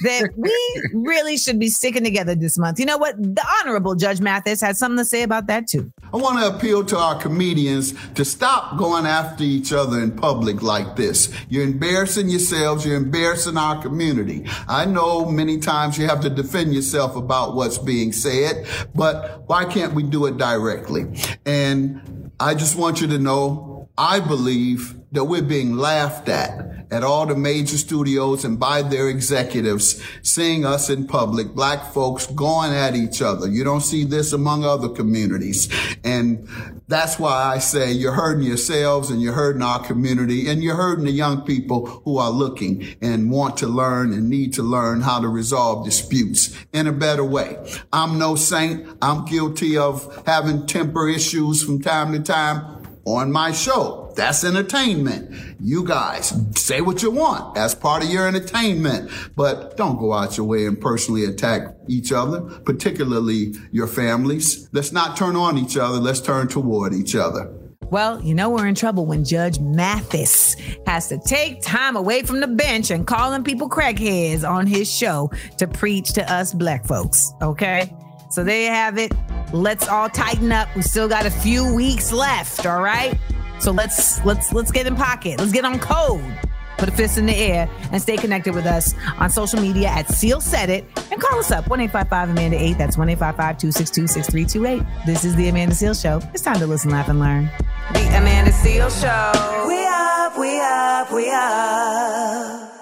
[0.03, 2.79] that we really should be sticking together this month.
[2.79, 3.15] You know what?
[3.17, 5.91] The Honorable Judge Mathis had something to say about that too.
[6.13, 10.61] I want to appeal to our comedians to stop going after each other in public
[10.61, 11.33] like this.
[11.49, 12.85] You're embarrassing yourselves.
[12.85, 14.45] You're embarrassing our community.
[14.67, 19.65] I know many times you have to defend yourself about what's being said, but why
[19.65, 21.05] can't we do it directly?
[21.45, 27.03] And I just want you to know, I believe that we're being laughed at at
[27.03, 32.71] all the major studios and by their executives seeing us in public, black folks going
[32.71, 33.47] at each other.
[33.47, 35.69] You don't see this among other communities.
[36.03, 36.47] And
[36.87, 41.05] that's why I say you're hurting yourselves and you're hurting our community and you're hurting
[41.05, 45.19] the young people who are looking and want to learn and need to learn how
[45.19, 47.57] to resolve disputes in a better way.
[47.91, 48.87] I'm no saint.
[49.01, 54.02] I'm guilty of having temper issues from time to time on my show.
[54.15, 55.57] That's entertainment.
[55.59, 57.55] You guys say what you want.
[57.55, 59.11] That's part of your entertainment.
[59.35, 64.69] But don't go out your way and personally attack each other, particularly your families.
[64.71, 65.99] Let's not turn on each other.
[65.99, 67.51] Let's turn toward each other.
[67.93, 70.55] Well, you know we're in trouble when Judge Mathis
[70.87, 75.31] has to take time away from the bench and calling people crackheads on his show
[75.59, 77.31] to preach to us black folks.
[77.41, 77.93] Okay?
[78.31, 79.13] So there you have it.
[79.53, 80.75] Let's all tighten up.
[80.75, 83.15] We still got a few weeks left, all right?
[83.63, 85.39] So let's let's let's get in pocket.
[85.39, 86.37] Let's get on code.
[86.77, 90.09] Put a fist in the air and stay connected with us on social media at
[90.09, 92.77] Seal Said It and call us up 1 855 Amanda 8.
[92.77, 95.05] That's 1 855 262 6328.
[95.05, 96.19] This is The Amanda Seales Show.
[96.33, 97.49] It's time to listen, laugh, and learn.
[97.93, 99.65] The Amanda Seales Show.
[99.65, 102.72] We up, we up, we up.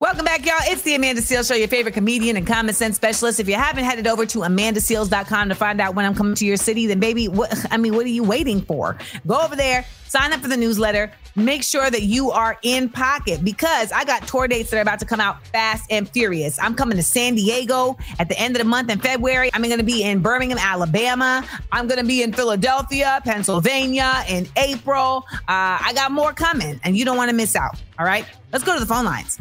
[0.00, 0.56] Welcome back, y'all.
[0.62, 3.38] It's the Amanda Seales Show, your favorite comedian and common sense specialist.
[3.38, 6.56] If you haven't headed over to amandaseales.com to find out when I'm coming to your
[6.56, 8.98] city, then baby, what, I mean, what are you waiting for?
[9.24, 13.44] Go over there, sign up for the newsletter, make sure that you are in pocket
[13.44, 16.58] because I got tour dates that are about to come out fast and furious.
[16.58, 19.48] I'm coming to San Diego at the end of the month in February.
[19.54, 21.48] I'm going to be in Birmingham, Alabama.
[21.70, 25.24] I'm going to be in Philadelphia, Pennsylvania in April.
[25.32, 27.80] Uh, I got more coming, and you don't want to miss out.
[27.96, 29.38] All right, let's go to the phone lines.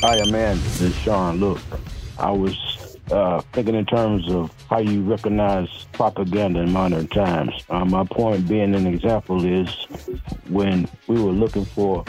[0.00, 0.62] Hi, Amanda.
[0.62, 1.40] This is Sean.
[1.40, 1.60] Look,
[2.20, 7.52] I was uh, thinking in terms of how you recognize propaganda in modern times.
[7.68, 9.68] Uh, my point being an example is
[10.50, 12.04] when we were looking for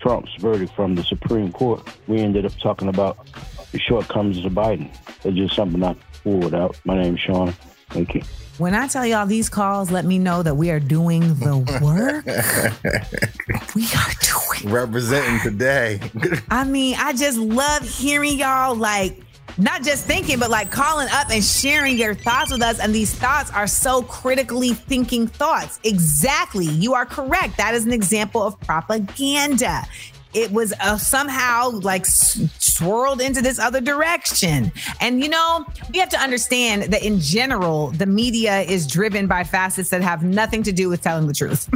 [0.00, 3.24] Trump's verdict from the Supreme Court, we ended up talking about
[3.70, 4.90] the shortcomings of Biden.
[5.24, 6.76] It's just something I pulled out.
[6.84, 7.54] My name is Sean.
[7.90, 8.22] Thank you.
[8.58, 12.26] When I tell y'all these calls, let me know that we are doing the work.
[13.76, 16.00] we are doing Representing today.
[16.50, 19.22] I mean, I just love hearing y'all like
[19.58, 22.78] not just thinking, but like calling up and sharing your thoughts with us.
[22.78, 25.78] And these thoughts are so critically thinking thoughts.
[25.84, 26.66] Exactly.
[26.66, 27.56] You are correct.
[27.56, 29.82] That is an example of propaganda.
[30.34, 34.70] It was uh, somehow like swirled into this other direction.
[35.00, 39.44] And you know, we have to understand that in general, the media is driven by
[39.44, 41.68] facets that have nothing to do with telling the truth.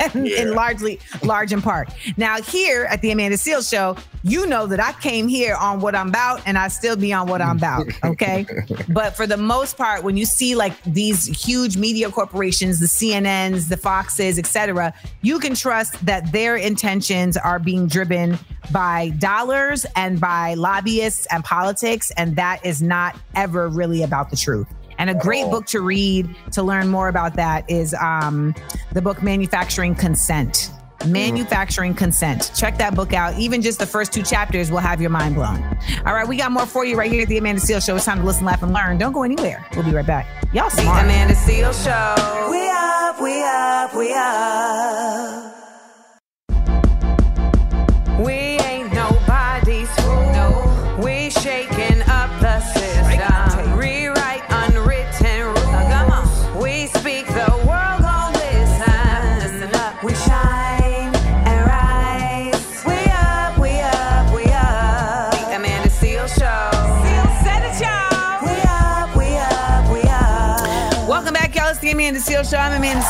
[0.00, 1.88] and, and largely, large in part.
[2.16, 5.94] Now, here at the Amanda Seales Show, you know that I came here on what
[5.94, 7.86] I'm about and I still be on what I'm about.
[8.04, 8.46] Okay.
[8.88, 13.68] but for the most part, when you see like these huge media corporations, the CNNs,
[13.68, 18.38] the Foxes, etc., you can trust that their intentions are being driven
[18.72, 22.10] by dollars and by lobbyists and politics.
[22.16, 24.66] And that is not ever really about the truth.
[24.98, 28.54] And a great book to read to learn more about that is um,
[28.92, 30.70] the book Manufacturing Consent.
[31.06, 32.50] Manufacturing Consent.
[32.56, 33.38] Check that book out.
[33.38, 35.62] Even just the first two chapters will have your mind blown.
[36.06, 37.96] All right, we got more for you right here at the Amanda Seales Show.
[37.96, 38.96] It's time to listen, laugh, and learn.
[38.98, 39.66] Don't go anywhere.
[39.74, 40.26] We'll be right back.
[40.54, 41.04] Y'all The smart.
[41.04, 42.50] Amanda Seales Show.
[42.50, 45.53] We up, we up, we up.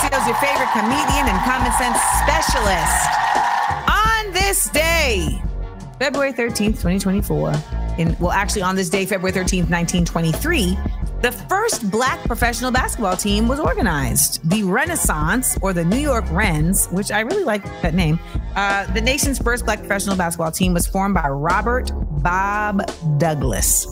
[0.04, 3.08] Seales, your favorite comedian and common sense specialist.
[3.88, 5.40] On this day,
[5.98, 7.54] February 13th, 2024,
[7.98, 10.76] in well, actually on this day, February 13th, 1923,
[11.22, 14.46] the first black professional basketball team was organized.
[14.50, 18.18] The Renaissance, or the New York Rens, which I really like that name,
[18.56, 22.82] uh, the nation's first black professional basketball team was formed by Robert Bob
[23.16, 23.86] Douglas.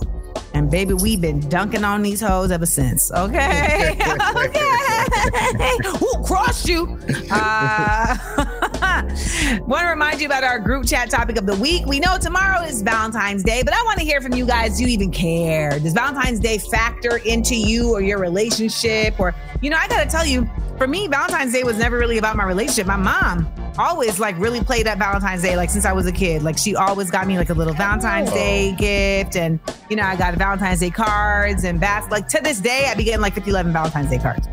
[0.55, 3.11] And baby, we've been dunking on these hoes ever since.
[3.11, 3.91] Okay.
[4.37, 5.79] okay.
[5.99, 6.99] Who crossed you?
[7.31, 8.69] Uh,
[9.67, 11.87] want to remind you about our group chat topic of the week.
[11.87, 14.77] We know tomorrow is Valentine's Day, but I want to hear from you guys.
[14.77, 15.79] Do you even care?
[15.79, 19.19] Does Valentine's Day factor into you or your relationship?
[19.19, 22.19] Or, you know, I got to tell you, for me, Valentine's Day was never really
[22.19, 22.87] about my relationship.
[22.87, 26.43] My mom always like really played up Valentine's Day, like since I was a kid.
[26.43, 28.35] Like she always got me like a little Valentine's oh.
[28.35, 29.37] Day gift.
[29.37, 32.11] And, you know, I got Valentine's Day cards and bats.
[32.11, 34.47] Like to this day, I be getting like 50, 11 Valentine's Day cards.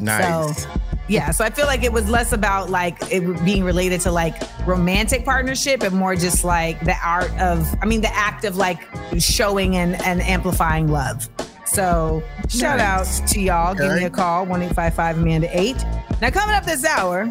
[0.00, 0.64] Nice.
[0.64, 0.70] So,
[1.10, 4.36] yeah, so I feel like it was less about like it being related to like
[4.64, 8.78] romantic partnership and more just like the art of, I mean, the act of like
[9.18, 11.28] showing and, and amplifying love.
[11.66, 13.20] So shout Nice.
[13.20, 13.74] out to y'all.
[13.74, 15.76] Give me a call, 1 Amanda 8.
[16.20, 17.28] Now, coming up this hour,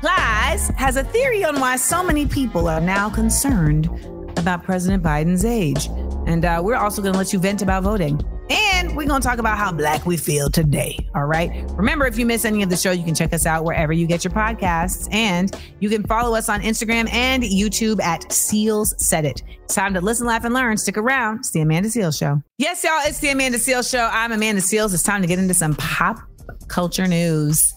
[0.00, 3.86] Plies has a theory on why so many people are now concerned
[4.36, 5.86] about President Biden's age.
[6.26, 8.20] And uh, we're also going to let you vent about voting.
[8.50, 10.98] And we're going to talk about how black we feel today.
[11.14, 11.50] All right.
[11.70, 14.06] Remember, if you miss any of the show, you can check us out wherever you
[14.06, 15.08] get your podcasts.
[15.12, 19.42] And you can follow us on Instagram and YouTube at Seales Said It.
[19.64, 20.76] It's time to listen, laugh, and learn.
[20.78, 21.38] Stick around.
[21.38, 22.42] It's the Amanda Seales Show.
[22.58, 23.00] Yes, y'all.
[23.04, 24.08] It's the Amanda Seales Show.
[24.12, 24.92] I'm Amanda Seales.
[24.92, 26.18] It's time to get into some pop
[26.68, 27.72] culture news.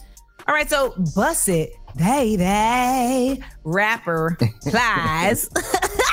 [0.48, 3.42] All right, so bust it, baby.
[3.64, 5.50] Rapper Plies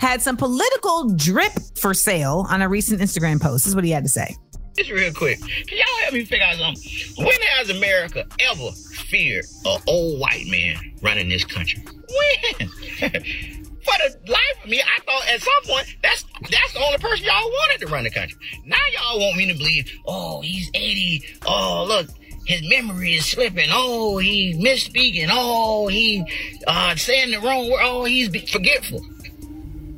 [0.00, 3.64] had some political drip for sale on a recent Instagram post.
[3.64, 4.34] This is what he had to say.
[4.76, 7.24] Just real quick, can y'all help me figure out something?
[7.24, 8.70] When has America ever
[9.08, 11.82] feared an old white man running this country?
[11.84, 12.68] When?
[13.88, 17.24] For the life of me, I thought at some point that's that's the only person
[17.24, 18.38] y'all wanted to run the country.
[18.66, 21.24] Now y'all want me to believe, oh, he's 80.
[21.46, 22.06] Oh, look,
[22.48, 23.68] his memory is slipping.
[23.70, 25.28] Oh, he misspeaking.
[25.30, 26.24] Oh, he
[26.66, 27.80] uh, saying the wrong word.
[27.82, 29.00] Oh, he's forgetful.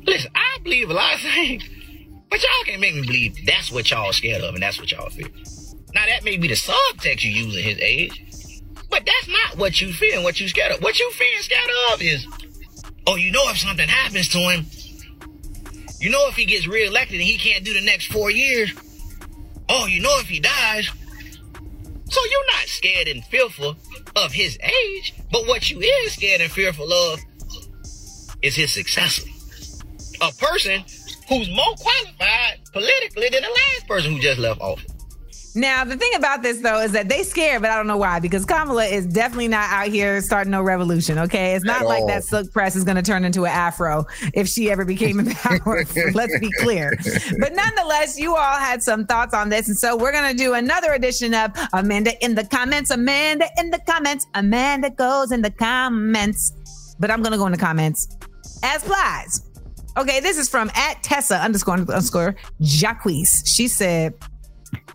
[0.03, 1.63] Listen, I believe a lot of things,
[2.29, 5.09] but y'all can't make me believe that's what y'all scared of and that's what y'all
[5.09, 5.27] fear.
[5.93, 9.79] Now that may be the subtext you use at his age, but that's not what
[9.81, 10.81] you fear and what you scared of.
[10.81, 12.25] What you fear and scared of is,
[13.07, 14.65] oh, you know if something happens to him,
[15.99, 18.71] you know if he gets reelected and he can't do the next four years,
[19.69, 20.89] oh, you know if he dies.
[22.09, 23.77] So you're not scared and fearful
[24.15, 27.19] of his age, but what you is scared and fearful of
[28.41, 29.30] is his successor.
[30.21, 30.83] A person
[31.27, 34.85] who's more qualified politically than the last person who just left office.
[35.53, 38.19] Now, the thing about this though is that they scared, but I don't know why,
[38.21, 41.19] because Kamala is definitely not out here starting no revolution.
[41.19, 41.55] Okay.
[41.55, 42.07] It's not At like all.
[42.07, 45.25] that silk press is going to turn into an afro if she ever became in
[45.31, 45.83] power.
[46.13, 46.93] Let's be clear.
[47.39, 49.67] But nonetheless, you all had some thoughts on this.
[49.67, 52.89] And so we're going to do another edition of Amanda in the comments.
[52.89, 54.25] Amanda in the comments.
[54.35, 56.95] Amanda goes in the comments.
[56.97, 58.07] But I'm going to go in the comments
[58.63, 59.49] as Plies.
[59.97, 63.09] Okay, this is from at Tessa underscore underscore Jacques.
[63.45, 64.13] She said,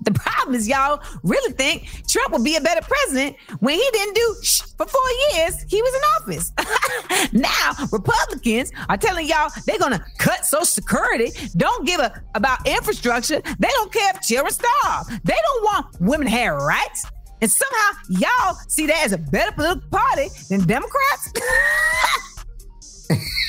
[0.01, 4.15] the problem is y'all really think Trump will be a better president when he didn't
[4.15, 4.35] do
[4.79, 6.53] for four years he was in office.
[7.33, 13.41] now Republicans are telling y'all they're gonna cut Social Security, don't give a about infrastructure.
[13.59, 15.09] They don't care if children starve.
[15.25, 17.05] They don't want women have rights.
[17.43, 21.33] And somehow y'all see that as a better political party than Democrats.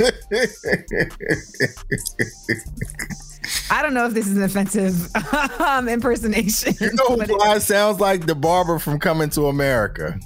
[3.70, 5.14] I don't know if this is an offensive
[5.60, 6.74] um, impersonation.
[6.80, 7.22] You know who
[7.54, 10.18] it- sounds like the barber from Coming to America.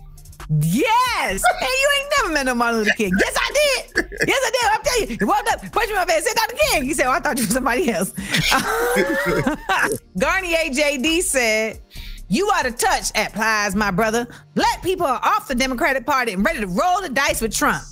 [0.61, 1.43] Yes.
[1.59, 3.13] hey, you ain't never met no Martin Luther King.
[3.19, 4.07] Yes, I did.
[4.27, 4.71] Yes, I did.
[4.73, 5.17] I'm telling you.
[5.19, 6.57] He walked up, punched me in my face, said Dr.
[6.71, 6.85] King.
[6.85, 8.11] He said, oh, I thought you were somebody else.
[10.19, 11.81] Garnier JD said,
[12.29, 14.27] you are to touch at Plies, my brother.
[14.55, 17.83] Black people are off the Democratic Party and ready to roll the dice with Trump.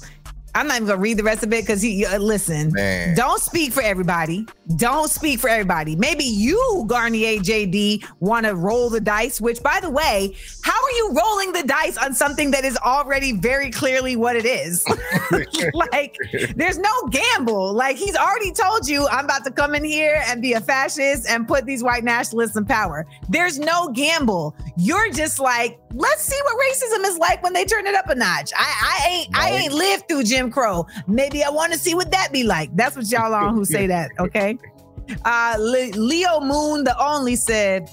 [0.54, 2.72] I'm not even gonna read the rest of it because he uh, listen.
[2.72, 3.16] Man.
[3.16, 4.46] Don't speak for everybody.
[4.76, 5.96] Don't speak for everybody.
[5.96, 9.40] Maybe you, Garnier JD, want to roll the dice.
[9.40, 13.32] Which, by the way, how are you rolling the dice on something that is already
[13.32, 14.84] very clearly what it is?
[15.74, 16.16] like,
[16.54, 17.72] there's no gamble.
[17.72, 21.28] Like he's already told you, I'm about to come in here and be a fascist
[21.28, 23.06] and put these white nationalists in power.
[23.30, 24.54] There's no gamble.
[24.76, 28.14] You're just like, let's see what racism is like when they turn it up a
[28.14, 28.52] notch.
[28.56, 30.86] I, I ain't, I ain't lived through Jim Crow.
[31.06, 32.74] Maybe I want to see what that be like.
[32.76, 34.10] That's what y'all on who say that.
[34.18, 34.58] Okay.
[35.24, 37.88] Uh, Le- Leo Moon, the only said,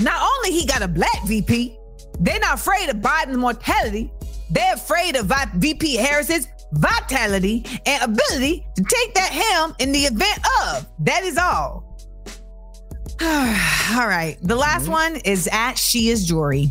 [0.00, 1.76] not only he got a black VP,
[2.20, 4.12] they're not afraid of Biden's mortality.
[4.50, 10.00] They're afraid of Vi- VP Harris's vitality and ability to take that helm in the
[10.00, 10.86] event of.
[11.00, 11.84] That is all.
[13.20, 14.36] all right.
[14.42, 16.70] The last one is at She is Jory.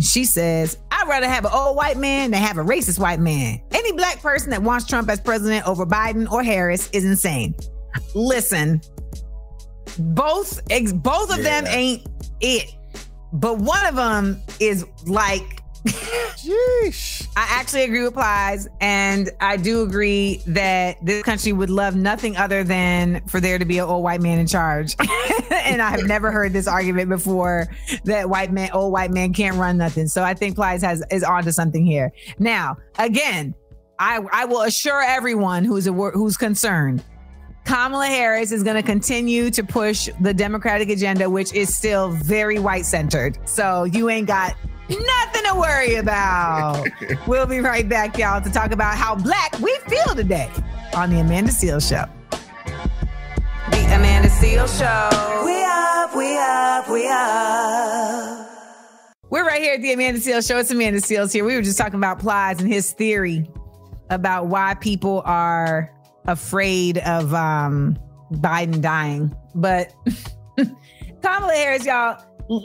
[0.00, 3.60] She says, I'd rather have an old white man than have a racist white man.
[3.72, 7.54] Any black person that wants Trump as president over Biden or Harris is insane.
[8.14, 8.80] Listen,
[9.98, 12.06] both ex- both of them ain't
[12.40, 12.74] it,
[13.32, 15.62] but one of them is like.
[15.86, 17.19] Sheesh.
[17.36, 22.36] I actually agree with Plies, and I do agree that this country would love nothing
[22.36, 24.96] other than for there to be an old white man in charge.
[25.50, 27.68] and I have never heard this argument before
[28.04, 30.08] that white man, old white man can't run nothing.
[30.08, 32.10] So I think Plies has is onto something here.
[32.38, 33.54] Now, again,
[33.98, 37.04] I I will assure everyone who's a, who's concerned.
[37.64, 42.58] Kamala Harris is going to continue to push the Democratic agenda, which is still very
[42.58, 43.38] white centered.
[43.48, 44.56] So you ain't got
[44.90, 46.86] nothing to worry about.
[47.26, 50.50] we'll be right back, y'all, to talk about how black we feel today
[50.94, 52.04] on the Amanda Seales Show.
[53.70, 55.44] The Amanda Seales Show.
[55.44, 58.46] We up, we up, we up.
[59.30, 60.58] We're right here at the Amanda Seales Show.
[60.58, 61.44] It's Amanda Seales here.
[61.44, 63.48] We were just talking about Plies and his theory
[64.10, 65.92] about why people are
[66.26, 67.96] afraid of um,
[68.32, 69.34] Biden dying.
[69.54, 69.94] But
[71.22, 72.20] Kamala Harris, y'all,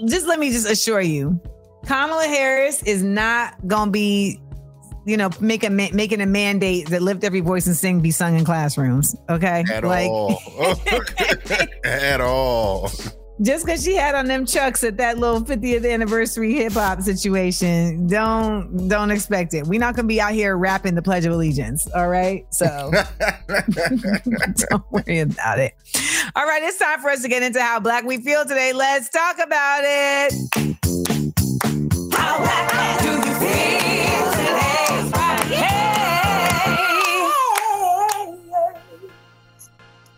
[0.08, 1.40] just let me just assure you,
[1.86, 4.40] Kamala Harris is not gonna be,
[5.06, 8.12] you know, make a ma- making a mandate that lift every voice and sing be
[8.12, 9.16] sung in classrooms.
[9.30, 10.42] Okay, At all.
[11.84, 12.90] At all.
[13.42, 18.08] just because she had on them chucks at that little 50th anniversary hip hop situation,
[18.08, 19.68] don't don't expect it.
[19.68, 21.88] We're not gonna be out here rapping the Pledge of Allegiance.
[21.94, 22.92] All right, so
[23.50, 25.74] don't worry about it.
[26.36, 28.74] All right, it's time for us to get into how black we feel today.
[28.74, 30.34] Let's talk about it.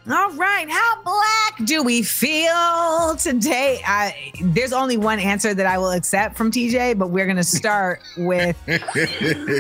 [0.10, 3.82] All right, how black do we feel today?
[3.86, 7.44] I, there's only one answer that I will accept from TJ, but we're going to
[7.44, 8.58] start with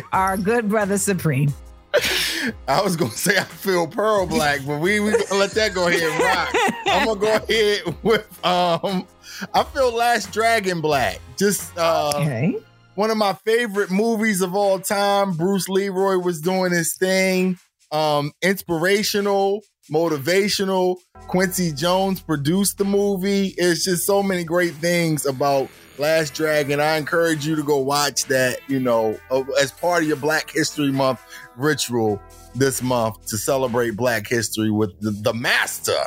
[0.11, 1.53] our good brother Supreme.
[2.67, 5.87] I was gonna say I feel pearl black, but we we gonna let that go
[5.87, 6.49] ahead and rock.
[6.87, 9.07] I'm gonna go ahead with um
[9.53, 11.19] I feel Last Dragon Black.
[11.37, 12.55] Just uh Okay.
[12.95, 15.33] one of my favorite movies of all time.
[15.33, 17.57] Bruce Leroy was doing his thing.
[17.91, 19.61] Um, inspirational,
[19.91, 20.97] motivational.
[21.27, 23.53] Quincy Jones produced the movie.
[23.57, 26.79] It's just so many great things about Last Dragon.
[26.79, 29.19] I encourage you to go watch that, you know,
[29.59, 31.21] as part of your Black History Month
[31.55, 32.21] ritual
[32.55, 35.97] this month to celebrate Black History with the, the master,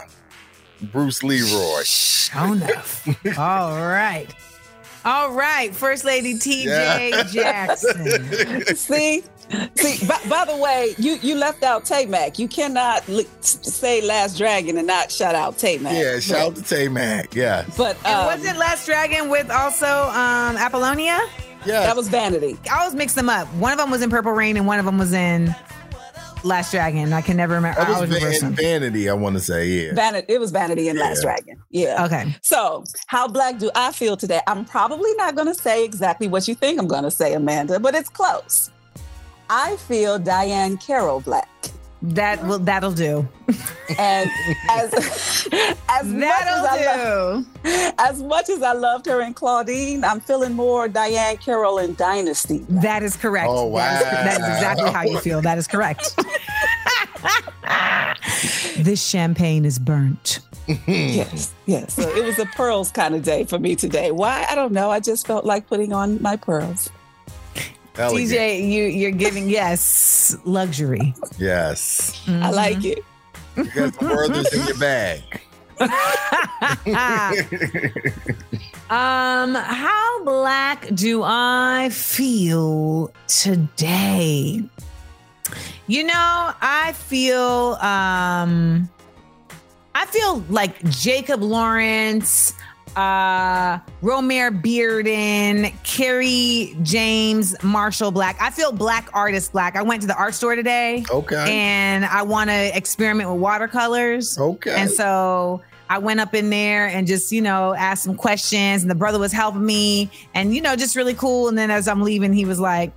[0.92, 1.82] Bruce Leroy.
[1.84, 3.06] Show enough.
[3.38, 4.26] All right.
[5.04, 5.74] All right.
[5.74, 7.22] First Lady TJ Yeah.
[7.24, 8.64] Jackson.
[8.76, 9.22] See,
[9.76, 10.06] see.
[10.06, 12.38] By, by the way, you you left out Taimak.
[12.38, 15.92] You cannot li- say Last Dragon and not shout out Taimak.
[15.92, 17.34] Yeah, shout out to Taimak.
[17.34, 17.64] Yeah.
[17.76, 21.20] But um, wasn't Last Dragon with also um, Apollonia?
[21.66, 21.80] Yeah.
[21.82, 22.58] that was Vanity.
[22.70, 23.46] I always mix them up.
[23.54, 25.54] One of them was in Purple Rain and one of them was in
[26.42, 27.12] Last Dragon.
[27.12, 27.78] I can never remember.
[27.80, 29.94] That I was always Van- Vanity, I want to say, yeah.
[29.94, 30.32] Vanity.
[30.32, 31.62] It was Vanity and Last Dragon.
[31.70, 32.04] Yeah.
[32.06, 32.34] Okay.
[32.42, 34.40] So, how black do I feel today?
[34.46, 37.78] I'm probably not going to say exactly what you think I'm going to say, Amanda,
[37.78, 38.70] but it's close.
[39.52, 41.48] I feel Diahann Carroll black.
[42.02, 43.28] That will that'll do.
[43.98, 44.30] And
[44.70, 44.94] as
[45.88, 47.46] as much as I That'll love,
[47.98, 52.64] as much as I loved her in Claudine, I'm feeling more Diahann Carroll in Dynasty.
[52.70, 53.48] That is correct.
[53.50, 54.10] Oh, That is, wow.
[54.24, 55.42] that is exactly how you feel.
[55.42, 56.16] That is correct.
[58.78, 60.40] this champagne is burnt.
[60.86, 61.94] Yes, yes.
[61.94, 64.10] So it was a pearls kind of day for me today.
[64.12, 64.46] Why?
[64.48, 64.90] I don't know.
[64.90, 66.88] I just felt like putting on my pearls.
[68.00, 68.30] Elegant.
[68.30, 71.14] TJ, you you're giving yes luxury.
[71.38, 72.20] Yes.
[72.26, 73.04] I like it.
[73.56, 75.22] You got the Werther's in your bag.
[78.90, 84.62] um, how black do I feel today?
[85.86, 88.88] You know, I feel um
[89.94, 92.54] I feel like Jacob Lawrence,
[92.96, 98.36] uh Romare Bearden, Kerry James, Marshall Black.
[98.40, 99.76] I feel black artist black.
[99.76, 101.44] I went to the art store today Okay.
[101.60, 104.38] and I want to experiment with watercolors.
[104.38, 104.74] Okay.
[104.74, 108.82] And so I went up in there and just, you know, asked some questions.
[108.82, 111.48] And the brother was helping me and, you know, just really cool.
[111.48, 112.92] And then as I'm leaving, he was like,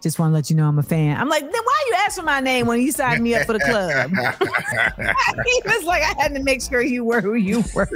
[0.00, 1.16] just want to let you know I'm a fan.
[1.16, 3.60] I'm like, then why you asking my name when you signed me up for the
[3.60, 4.10] club?
[5.46, 7.88] he was like, I had to make sure you were who you were.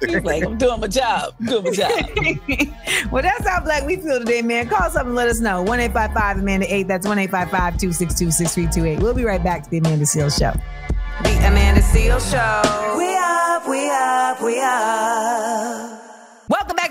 [0.00, 1.34] He's like, I'm doing my job.
[1.40, 1.92] I'm doing my job.
[3.12, 4.68] well, that's how black we feel today, man.
[4.68, 5.62] Call us up and let us know.
[5.62, 6.88] 1 855 Amanda 8.
[6.88, 9.02] That's 1 855 262 6328.
[9.02, 10.52] We'll be right back to the Amanda Seales Show.
[11.22, 12.98] The Amanda Seales Show.
[12.98, 16.03] We up, we up, we up.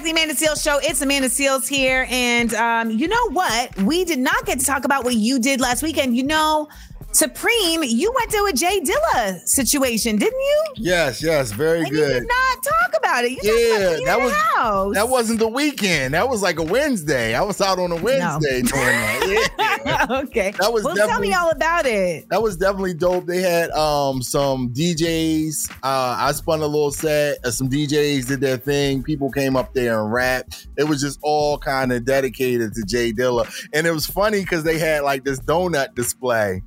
[0.04, 0.80] The Amanda Seales Show.
[0.84, 2.06] It's Amanda Seales here.
[2.10, 3.74] And um, you know what?
[3.84, 6.18] We did not get to talk about what you did last weekend.
[6.18, 6.68] You know,
[7.14, 10.64] Supreme, you went to a Jay Dilla situation, didn't you?
[10.78, 12.14] yes, yes, very And you good.
[12.22, 13.32] did not talk about it.
[13.32, 14.95] You Yeah, that was house.
[14.95, 16.14] that wasn't the weekend.
[16.16, 17.36] That was like a Wednesday.
[17.36, 19.49] I was out on a Wednesday doing that.
[19.86, 20.07] Yeah.
[20.09, 20.51] okay.
[20.61, 22.30] That was well, tell me all about it.
[22.30, 23.26] That was definitely dope.
[23.26, 25.70] They had um some DJs.
[25.84, 27.39] Uh, I spun a little set.
[27.43, 29.03] Uh, some DJs did their thing.
[29.03, 30.68] People came up there and rapped.
[30.78, 33.45] It was just all kind of dedicated to Jay Dilla.
[33.74, 36.64] And it was funny because they had like this donut display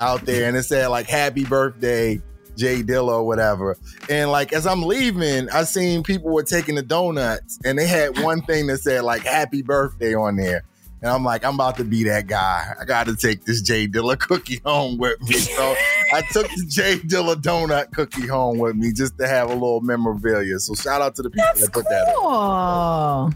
[0.00, 2.20] out there, and it said like "Happy Birthday."
[2.56, 3.78] Jay Dilla or whatever.
[4.10, 8.18] And like as I'm leaving, I seen people were taking the donuts and they had
[8.18, 10.64] one thing that said like happy birthday on there.
[11.00, 12.74] And I'm like, I'm about to be that guy.
[12.80, 15.36] I got to take this Jay Dilla cookie home with me.
[15.36, 15.76] So
[16.12, 19.80] I took the Jay Dilla donut cookie home with me just to have a little
[19.80, 20.58] memorabilia.
[20.58, 23.34] So shout out to the people that put that up.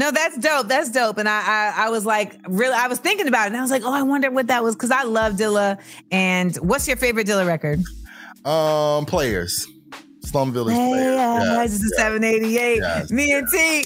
[0.00, 0.66] No, that's dope.
[0.66, 1.18] That's dope.
[1.18, 1.42] And I,
[1.76, 3.92] I, I was like, really, I was thinking about it, and I was like, oh,
[3.92, 5.78] I wonder what that was because I love Dilla.
[6.10, 7.82] And what's your favorite Dilla record?
[8.46, 9.66] Um, players.
[10.30, 11.16] Slum Village Hey, players.
[11.16, 12.76] yeah, Yes, this is yes, 788.
[12.78, 13.84] yes, Me and T,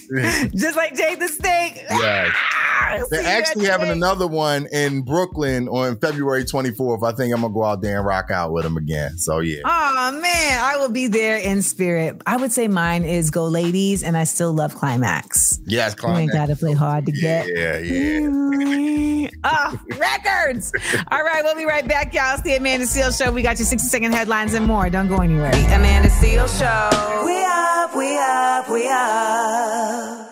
[0.57, 1.83] just like Jake the Snake.
[1.91, 2.31] yes.
[2.37, 3.97] Ah, They're actually having Jake.
[3.97, 7.03] another one in Brooklyn on February 24th.
[7.03, 9.17] I think I'm gonna go out there and rock out with them again.
[9.19, 9.61] So yeah.
[9.65, 12.21] Oh man, I will be there in spirit.
[12.27, 15.61] I would say mine is Go Ladies, and I still love Climax.
[15.67, 16.35] Yes, You ain't Climax.
[16.35, 17.47] gotta play hard to get.
[17.49, 19.29] Yeah, yeah.
[19.47, 20.73] Oh, records.
[21.11, 22.35] All right, we'll be right back, y'all.
[22.35, 23.31] It's the Amanda Seales Show.
[23.33, 24.89] We got your 60 second headlines and more.
[24.91, 25.51] Don't go anywhere.
[25.51, 26.91] Amanda Seales Show.
[27.25, 30.29] We up, we up, we up.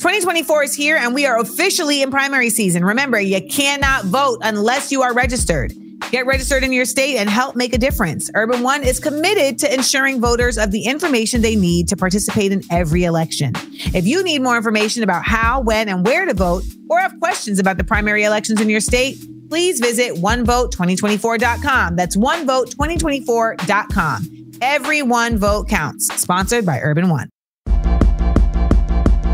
[0.00, 2.82] 2024 is here and we are officially in primary season.
[2.82, 5.74] Remember, you cannot vote unless you are registered.
[6.10, 8.30] Get registered in your state and help make a difference.
[8.34, 12.62] Urban One is committed to ensuring voters of the information they need to participate in
[12.70, 13.52] every election.
[13.94, 17.58] If you need more information about how, when, and where to vote, or have questions
[17.58, 19.18] about the primary elections in your state,
[19.50, 21.96] please visit onevote2024.com.
[21.96, 24.37] That's onevote2024.com.
[24.60, 26.08] Every one vote counts.
[26.20, 27.28] Sponsored by Urban One.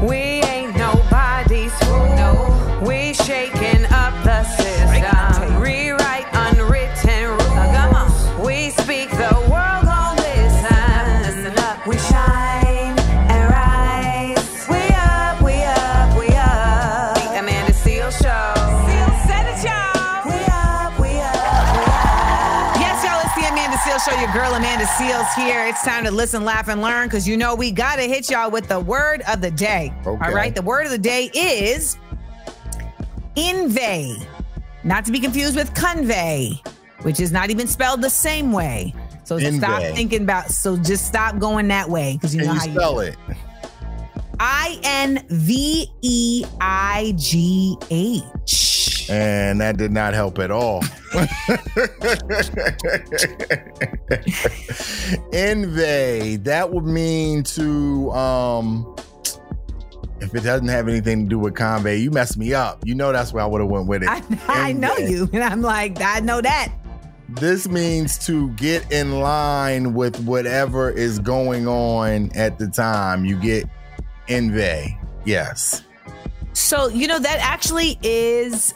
[0.09, 0.34] We
[24.15, 24.21] Show.
[24.21, 25.67] Your girl Amanda Seales here.
[25.67, 28.51] It's time to listen, laugh, and learn because you know we got to hit y'all
[28.51, 29.93] with the word of the day.
[30.07, 30.27] Okay.
[30.27, 30.55] All right.
[30.55, 31.99] The word of the day is
[33.37, 34.17] inveigh,
[34.85, 36.61] not to be confused with convey,
[37.03, 38.95] which is not even spelled the same way.
[39.25, 40.51] So just stop thinking about.
[40.51, 43.17] So just stop going that way because you Can know you how spell you it?
[44.39, 48.74] I N V E I G H.
[49.09, 50.83] And that did not help at all.
[55.33, 56.37] Envy.
[56.37, 58.97] That would mean to um
[60.21, 62.81] if it doesn't have anything to do with convey, you messed me up.
[62.85, 64.09] You know that's where I would have went with it.
[64.09, 66.73] I, I know you, and I'm like, I know that.
[67.29, 73.25] This means to get in line with whatever is going on at the time.
[73.25, 73.69] You get
[74.29, 74.99] envy.
[75.25, 75.83] Yes.
[76.55, 78.75] So, you know, that actually is.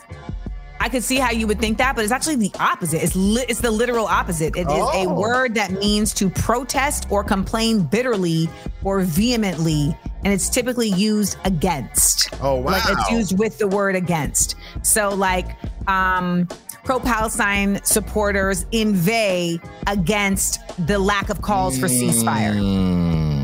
[0.81, 3.03] I could see how you would think that, but it's actually the opposite.
[3.03, 4.57] It's li- it's the literal opposite.
[4.57, 5.13] It is a Oh.
[5.21, 8.49] word that means to protest or complain bitterly
[8.85, 12.29] or vehemently, and it's typically used against.
[12.41, 12.71] Oh wow.
[12.73, 14.55] Like it's used with the word against.
[14.83, 15.49] So, like,
[15.89, 16.47] um,
[16.85, 19.59] pro Palestine supporters inveigh
[19.89, 22.55] against the lack of calls for ceasefire.
[22.55, 23.38] Mm,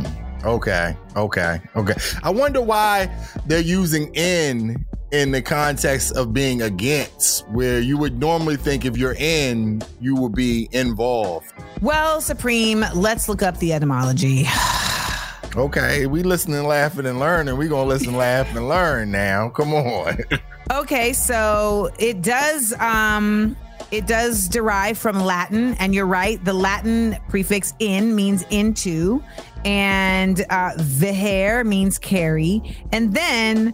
[0.45, 1.95] okay, okay, okay.
[2.22, 3.14] I wonder why
[3.47, 8.97] they're using in in the context of being against, where you would normally think if
[8.97, 11.53] you're in, you would be involved.
[11.80, 14.47] Well, Supreme, let's look up the etymology.
[15.57, 17.57] Okay, we listening, laughing, and learning.
[17.57, 19.51] We gonna listen, laugh, and learn now.
[19.51, 20.18] Come on.
[20.72, 23.55] Okay, so it does um
[23.95, 26.45] it does derive from Latin, and you're right.
[26.45, 29.22] The Latin prefix in means into,
[29.64, 32.61] and uh vehere means carry,
[32.92, 33.72] and then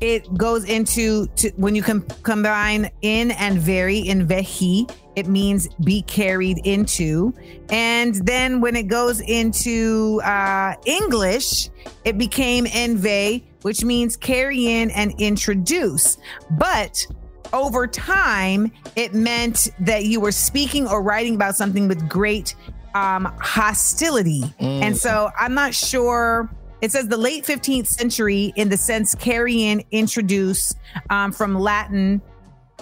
[0.00, 5.68] it goes into to, when you com- combine in and very in vehi, it means
[5.84, 7.34] be carried into,
[7.68, 11.68] and then when it goes into uh, English,
[12.04, 16.16] it became envy, which means carry in and introduce.
[16.52, 17.06] But
[17.52, 22.54] over time, it meant that you were speaking or writing about something with great
[22.94, 24.42] um, hostility.
[24.60, 24.82] Mm.
[24.82, 26.48] And so I'm not sure.
[26.80, 30.74] It says the late 15th century in the sense carry in, introduce
[31.10, 32.20] um, from Latin.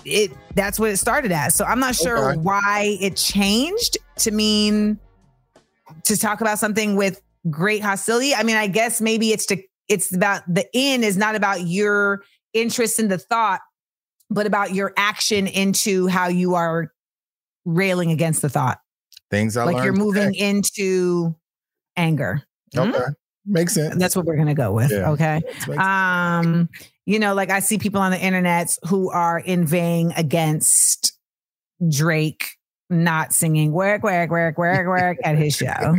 [0.05, 1.55] It that's what it started as.
[1.55, 2.39] So I'm not sure Okay.
[2.39, 4.99] why it changed to mean
[6.05, 8.35] to talk about something with great hostility.
[8.35, 12.23] I mean, I guess maybe it's to it's about the in is not about your
[12.53, 13.61] interest in the thought,
[14.31, 16.93] but about your action into how you are
[17.65, 18.79] railing against the thought.
[19.31, 20.49] Things I like you're moving today.
[20.49, 21.35] into
[21.97, 22.43] anger.
[22.77, 22.99] Okay,
[23.45, 23.97] makes sense.
[23.97, 24.91] That's what we're gonna go with.
[24.91, 25.11] Yeah.
[25.11, 25.43] Okay.
[25.77, 26.69] Um,
[27.07, 31.17] you know, like I see people on the internet who are inveighing against
[31.89, 32.56] Drake
[32.89, 35.97] not singing work, work, work, work, work at his show.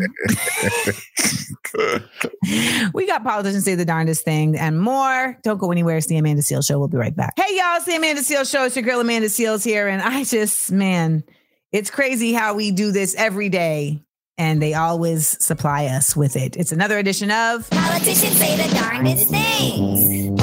[2.93, 5.37] we got politicians say the darndest thing and more.
[5.43, 5.97] Don't go anywhere.
[5.97, 6.79] It's the Amanda Seales Show.
[6.79, 7.33] We'll be right back.
[7.37, 7.75] Hey, y'all.
[7.77, 8.65] It's the Amanda Seales Show.
[8.65, 9.87] It's your girl, Amanda Seales here.
[9.87, 11.23] And I just, man,
[11.71, 14.03] it's crazy how we do this every day
[14.37, 16.55] and they always supply us with it.
[16.55, 20.41] It's another edition of Politicians say the darndest things.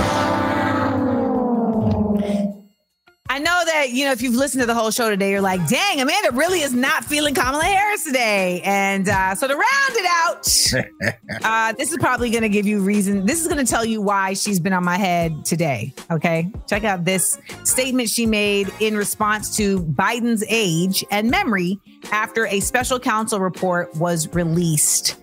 [3.34, 5.66] I know that, you know, if you've listened to the whole show today, you're like,
[5.66, 8.62] dang, Amanda really is not feeling Kamala Harris today.
[8.64, 12.78] And uh, so to round it out, uh, this is probably going to give you
[12.78, 13.26] reason.
[13.26, 15.92] This is going to tell you why she's been on my head today.
[16.12, 16.48] Okay.
[16.68, 21.80] Check out this statement she made in response to Biden's age and memory
[22.12, 25.16] after a special counsel report was released.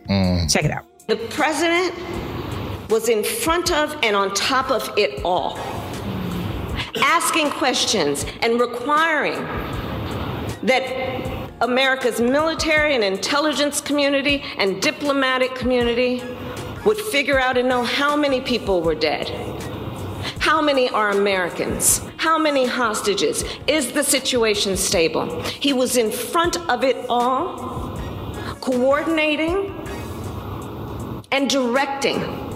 [0.50, 0.84] Check it out.
[1.08, 1.96] The president
[2.90, 5.56] was in front of and on top of it all,
[6.98, 9.44] asking questions and requiring
[10.64, 16.24] that America's military and intelligence community and diplomatic community
[16.86, 19.30] would figure out and know how many people were dead.
[20.40, 22.02] How many are Americans?
[22.18, 23.44] How many hostages?
[23.68, 25.42] Is the situation stable?
[25.44, 27.98] He was in front of it all,
[28.60, 29.78] coordinating
[31.32, 32.51] and directing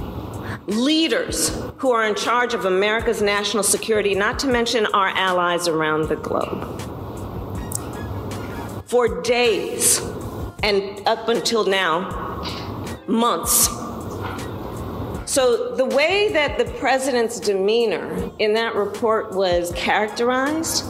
[0.68, 6.10] leaders who are in charge of America's national security, not to mention our allies around
[6.10, 6.82] the globe.
[8.88, 10.00] For days
[10.64, 13.68] and up until now, months.
[15.32, 20.86] So, the way that the president's demeanor in that report was characterized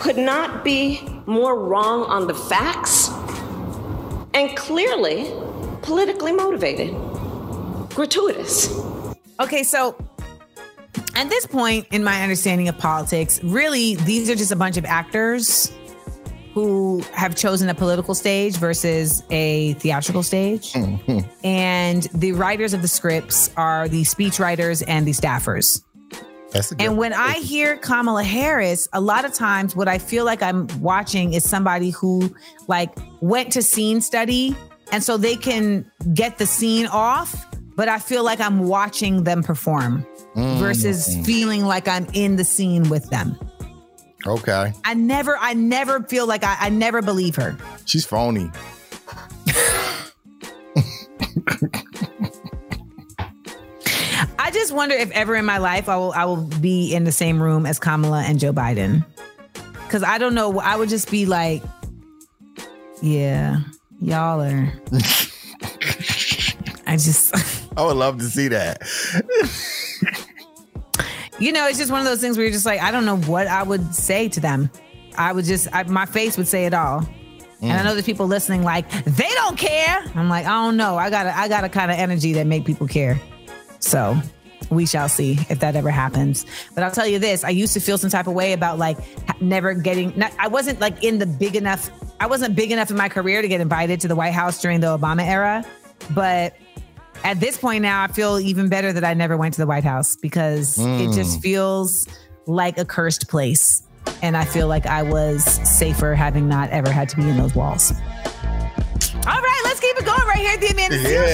[0.00, 3.10] could not be more wrong on the facts
[4.32, 5.32] and clearly
[5.82, 6.94] politically motivated,
[7.94, 8.87] gratuitous.
[9.40, 9.96] Okay, so
[11.14, 14.84] at this point in my understanding of politics, really, these are just a bunch of
[14.84, 15.72] actors
[16.54, 20.72] who have chosen a political stage versus a theatrical stage.
[20.72, 21.20] Mm-hmm.
[21.44, 25.84] And the writers of the scripts are the speech writers and the staffers.
[26.50, 29.98] That's a good And when I hear Kamala Harris, a lot of times what I
[29.98, 32.34] feel like I'm watching is somebody who
[32.66, 34.56] like went to scene study
[34.90, 37.46] and so they can get the scene off,
[37.78, 40.04] but I feel like I'm watching them perform
[40.34, 40.58] Mm.
[40.58, 43.38] versus feeling like I'm in the scene with them.
[44.26, 44.72] Okay.
[44.84, 47.56] I never I never feel like I, I never believe her.
[47.86, 48.50] She's phony.
[54.40, 57.12] I just wonder if ever in my life I will I will be in the
[57.12, 59.04] same room as Kamala and Joe Biden.
[59.88, 60.58] Cause I don't know.
[60.60, 61.62] I would just be like,
[63.00, 63.60] yeah,
[64.00, 64.72] y'all are.
[66.86, 67.34] I just,
[67.78, 68.82] I would love to see that.
[71.38, 73.18] you know, it's just one of those things where you're just like, I don't know
[73.18, 74.68] what I would say to them.
[75.16, 77.08] I would just, I, my face would say it all.
[77.60, 77.84] And I Mm.
[77.84, 80.04] know there's people listening like they don't care.
[80.14, 80.96] I'm like, I don't know.
[80.96, 83.20] I got a, I got a kind of energy that make people care.
[83.80, 84.16] So
[84.70, 86.46] we shall see if that ever happens.
[86.74, 88.96] But I'll tell you this: I used to feel some type of way about like
[89.40, 90.12] never getting.
[90.16, 91.90] Not, I wasn't like in the big enough.
[92.20, 94.78] I wasn't big enough in my career to get invited to the White House during
[94.78, 95.64] the Obama era.
[96.14, 96.54] But
[97.24, 99.84] at this point now, I feel even better that I never went to the White
[99.84, 101.14] House because it Mm.
[101.14, 102.06] just feels
[102.46, 103.82] like a cursed place.
[104.22, 107.54] And I feel like I was safer having not ever had to be in those
[107.54, 107.92] walls.
[109.26, 111.28] All right, let's keep it going right here at the Amanda Seales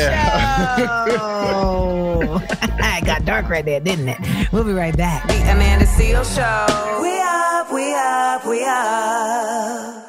[1.21, 2.41] Show.
[2.99, 4.19] it got dark right there, didn't it?
[4.53, 5.27] We'll be right back.
[5.29, 7.01] The Amanda Seales Show.
[7.01, 10.03] We up, we up, we up.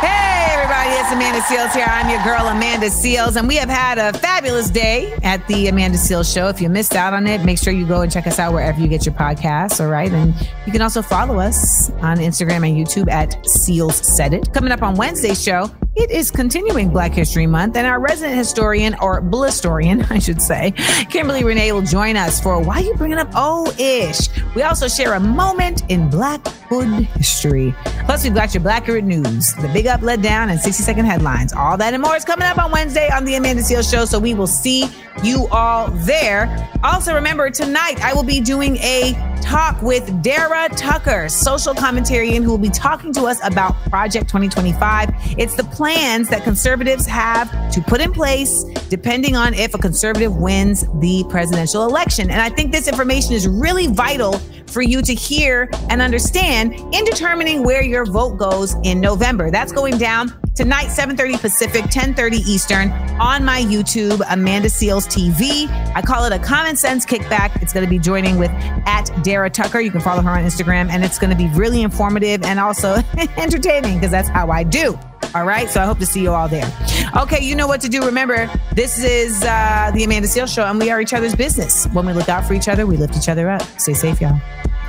[0.00, 1.86] Hey, everybody, Amanda Seales here.
[1.88, 5.98] I'm your girl, Amanda Seales, and we have had a fabulous day at the Amanda
[5.98, 6.46] Seales Show.
[6.46, 8.80] If you missed out on it, make sure you go and check us out wherever
[8.80, 10.12] you get your podcasts, all right?
[10.12, 10.34] And
[10.66, 14.54] you can also follow us on Instagram and YouTube at Seales Said It.
[14.54, 18.94] Coming up on Wednesday's show, it is continuing Black History Month, and our resident historian,
[19.02, 20.70] or Blistorian, I should say,
[21.10, 24.28] Kimberly Renee will join us for Why You Bringing Up Oh-ish.
[24.54, 26.86] We also share a moment in Black Hood
[27.16, 27.74] history.
[28.04, 31.52] Plus, we've got your Blackhood news, the big up, let down, and 60 headlines.
[31.52, 34.18] All that and more is coming up on Wednesday on the Amanda Seales Show, so
[34.18, 34.84] we will see
[35.22, 36.70] you all there.
[36.82, 42.50] Also, remember, tonight I will be doing a talk with Dara Tucker, social commentarian, who
[42.50, 45.10] will be talking to us about Project 2025.
[45.38, 50.36] It's the plans that conservatives have to put in place depending on if a conservative
[50.36, 52.30] wins the presidential election.
[52.30, 57.04] And I think this information is really vital for you to hear and understand in
[57.04, 59.50] determining where your vote goes in November.
[59.50, 65.68] That's going down tonight 7:30 Pacific, 10:30 Eastern on my YouTube Amanda Seales TV.
[65.94, 67.60] I call it a common sense kickback.
[67.62, 68.50] It's going to be joining with
[68.86, 69.80] at Dara Tucker.
[69.80, 72.96] You can follow her on Instagram and it's going to be really informative and also
[73.36, 74.98] entertaining because that's how I do.
[75.34, 76.70] All right, so I hope to see you all there.
[77.16, 78.04] Okay, you know what to do.
[78.04, 81.86] Remember, this is uh, the Amanda Seales Show, and we are each other's business.
[81.86, 83.62] When we look out for each other, we lift each other up.
[83.78, 84.40] Stay safe, y'all.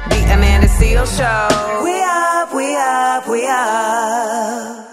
[0.10, 1.84] The Amanda Seales Show.
[1.84, 4.91] We up, we up, we up.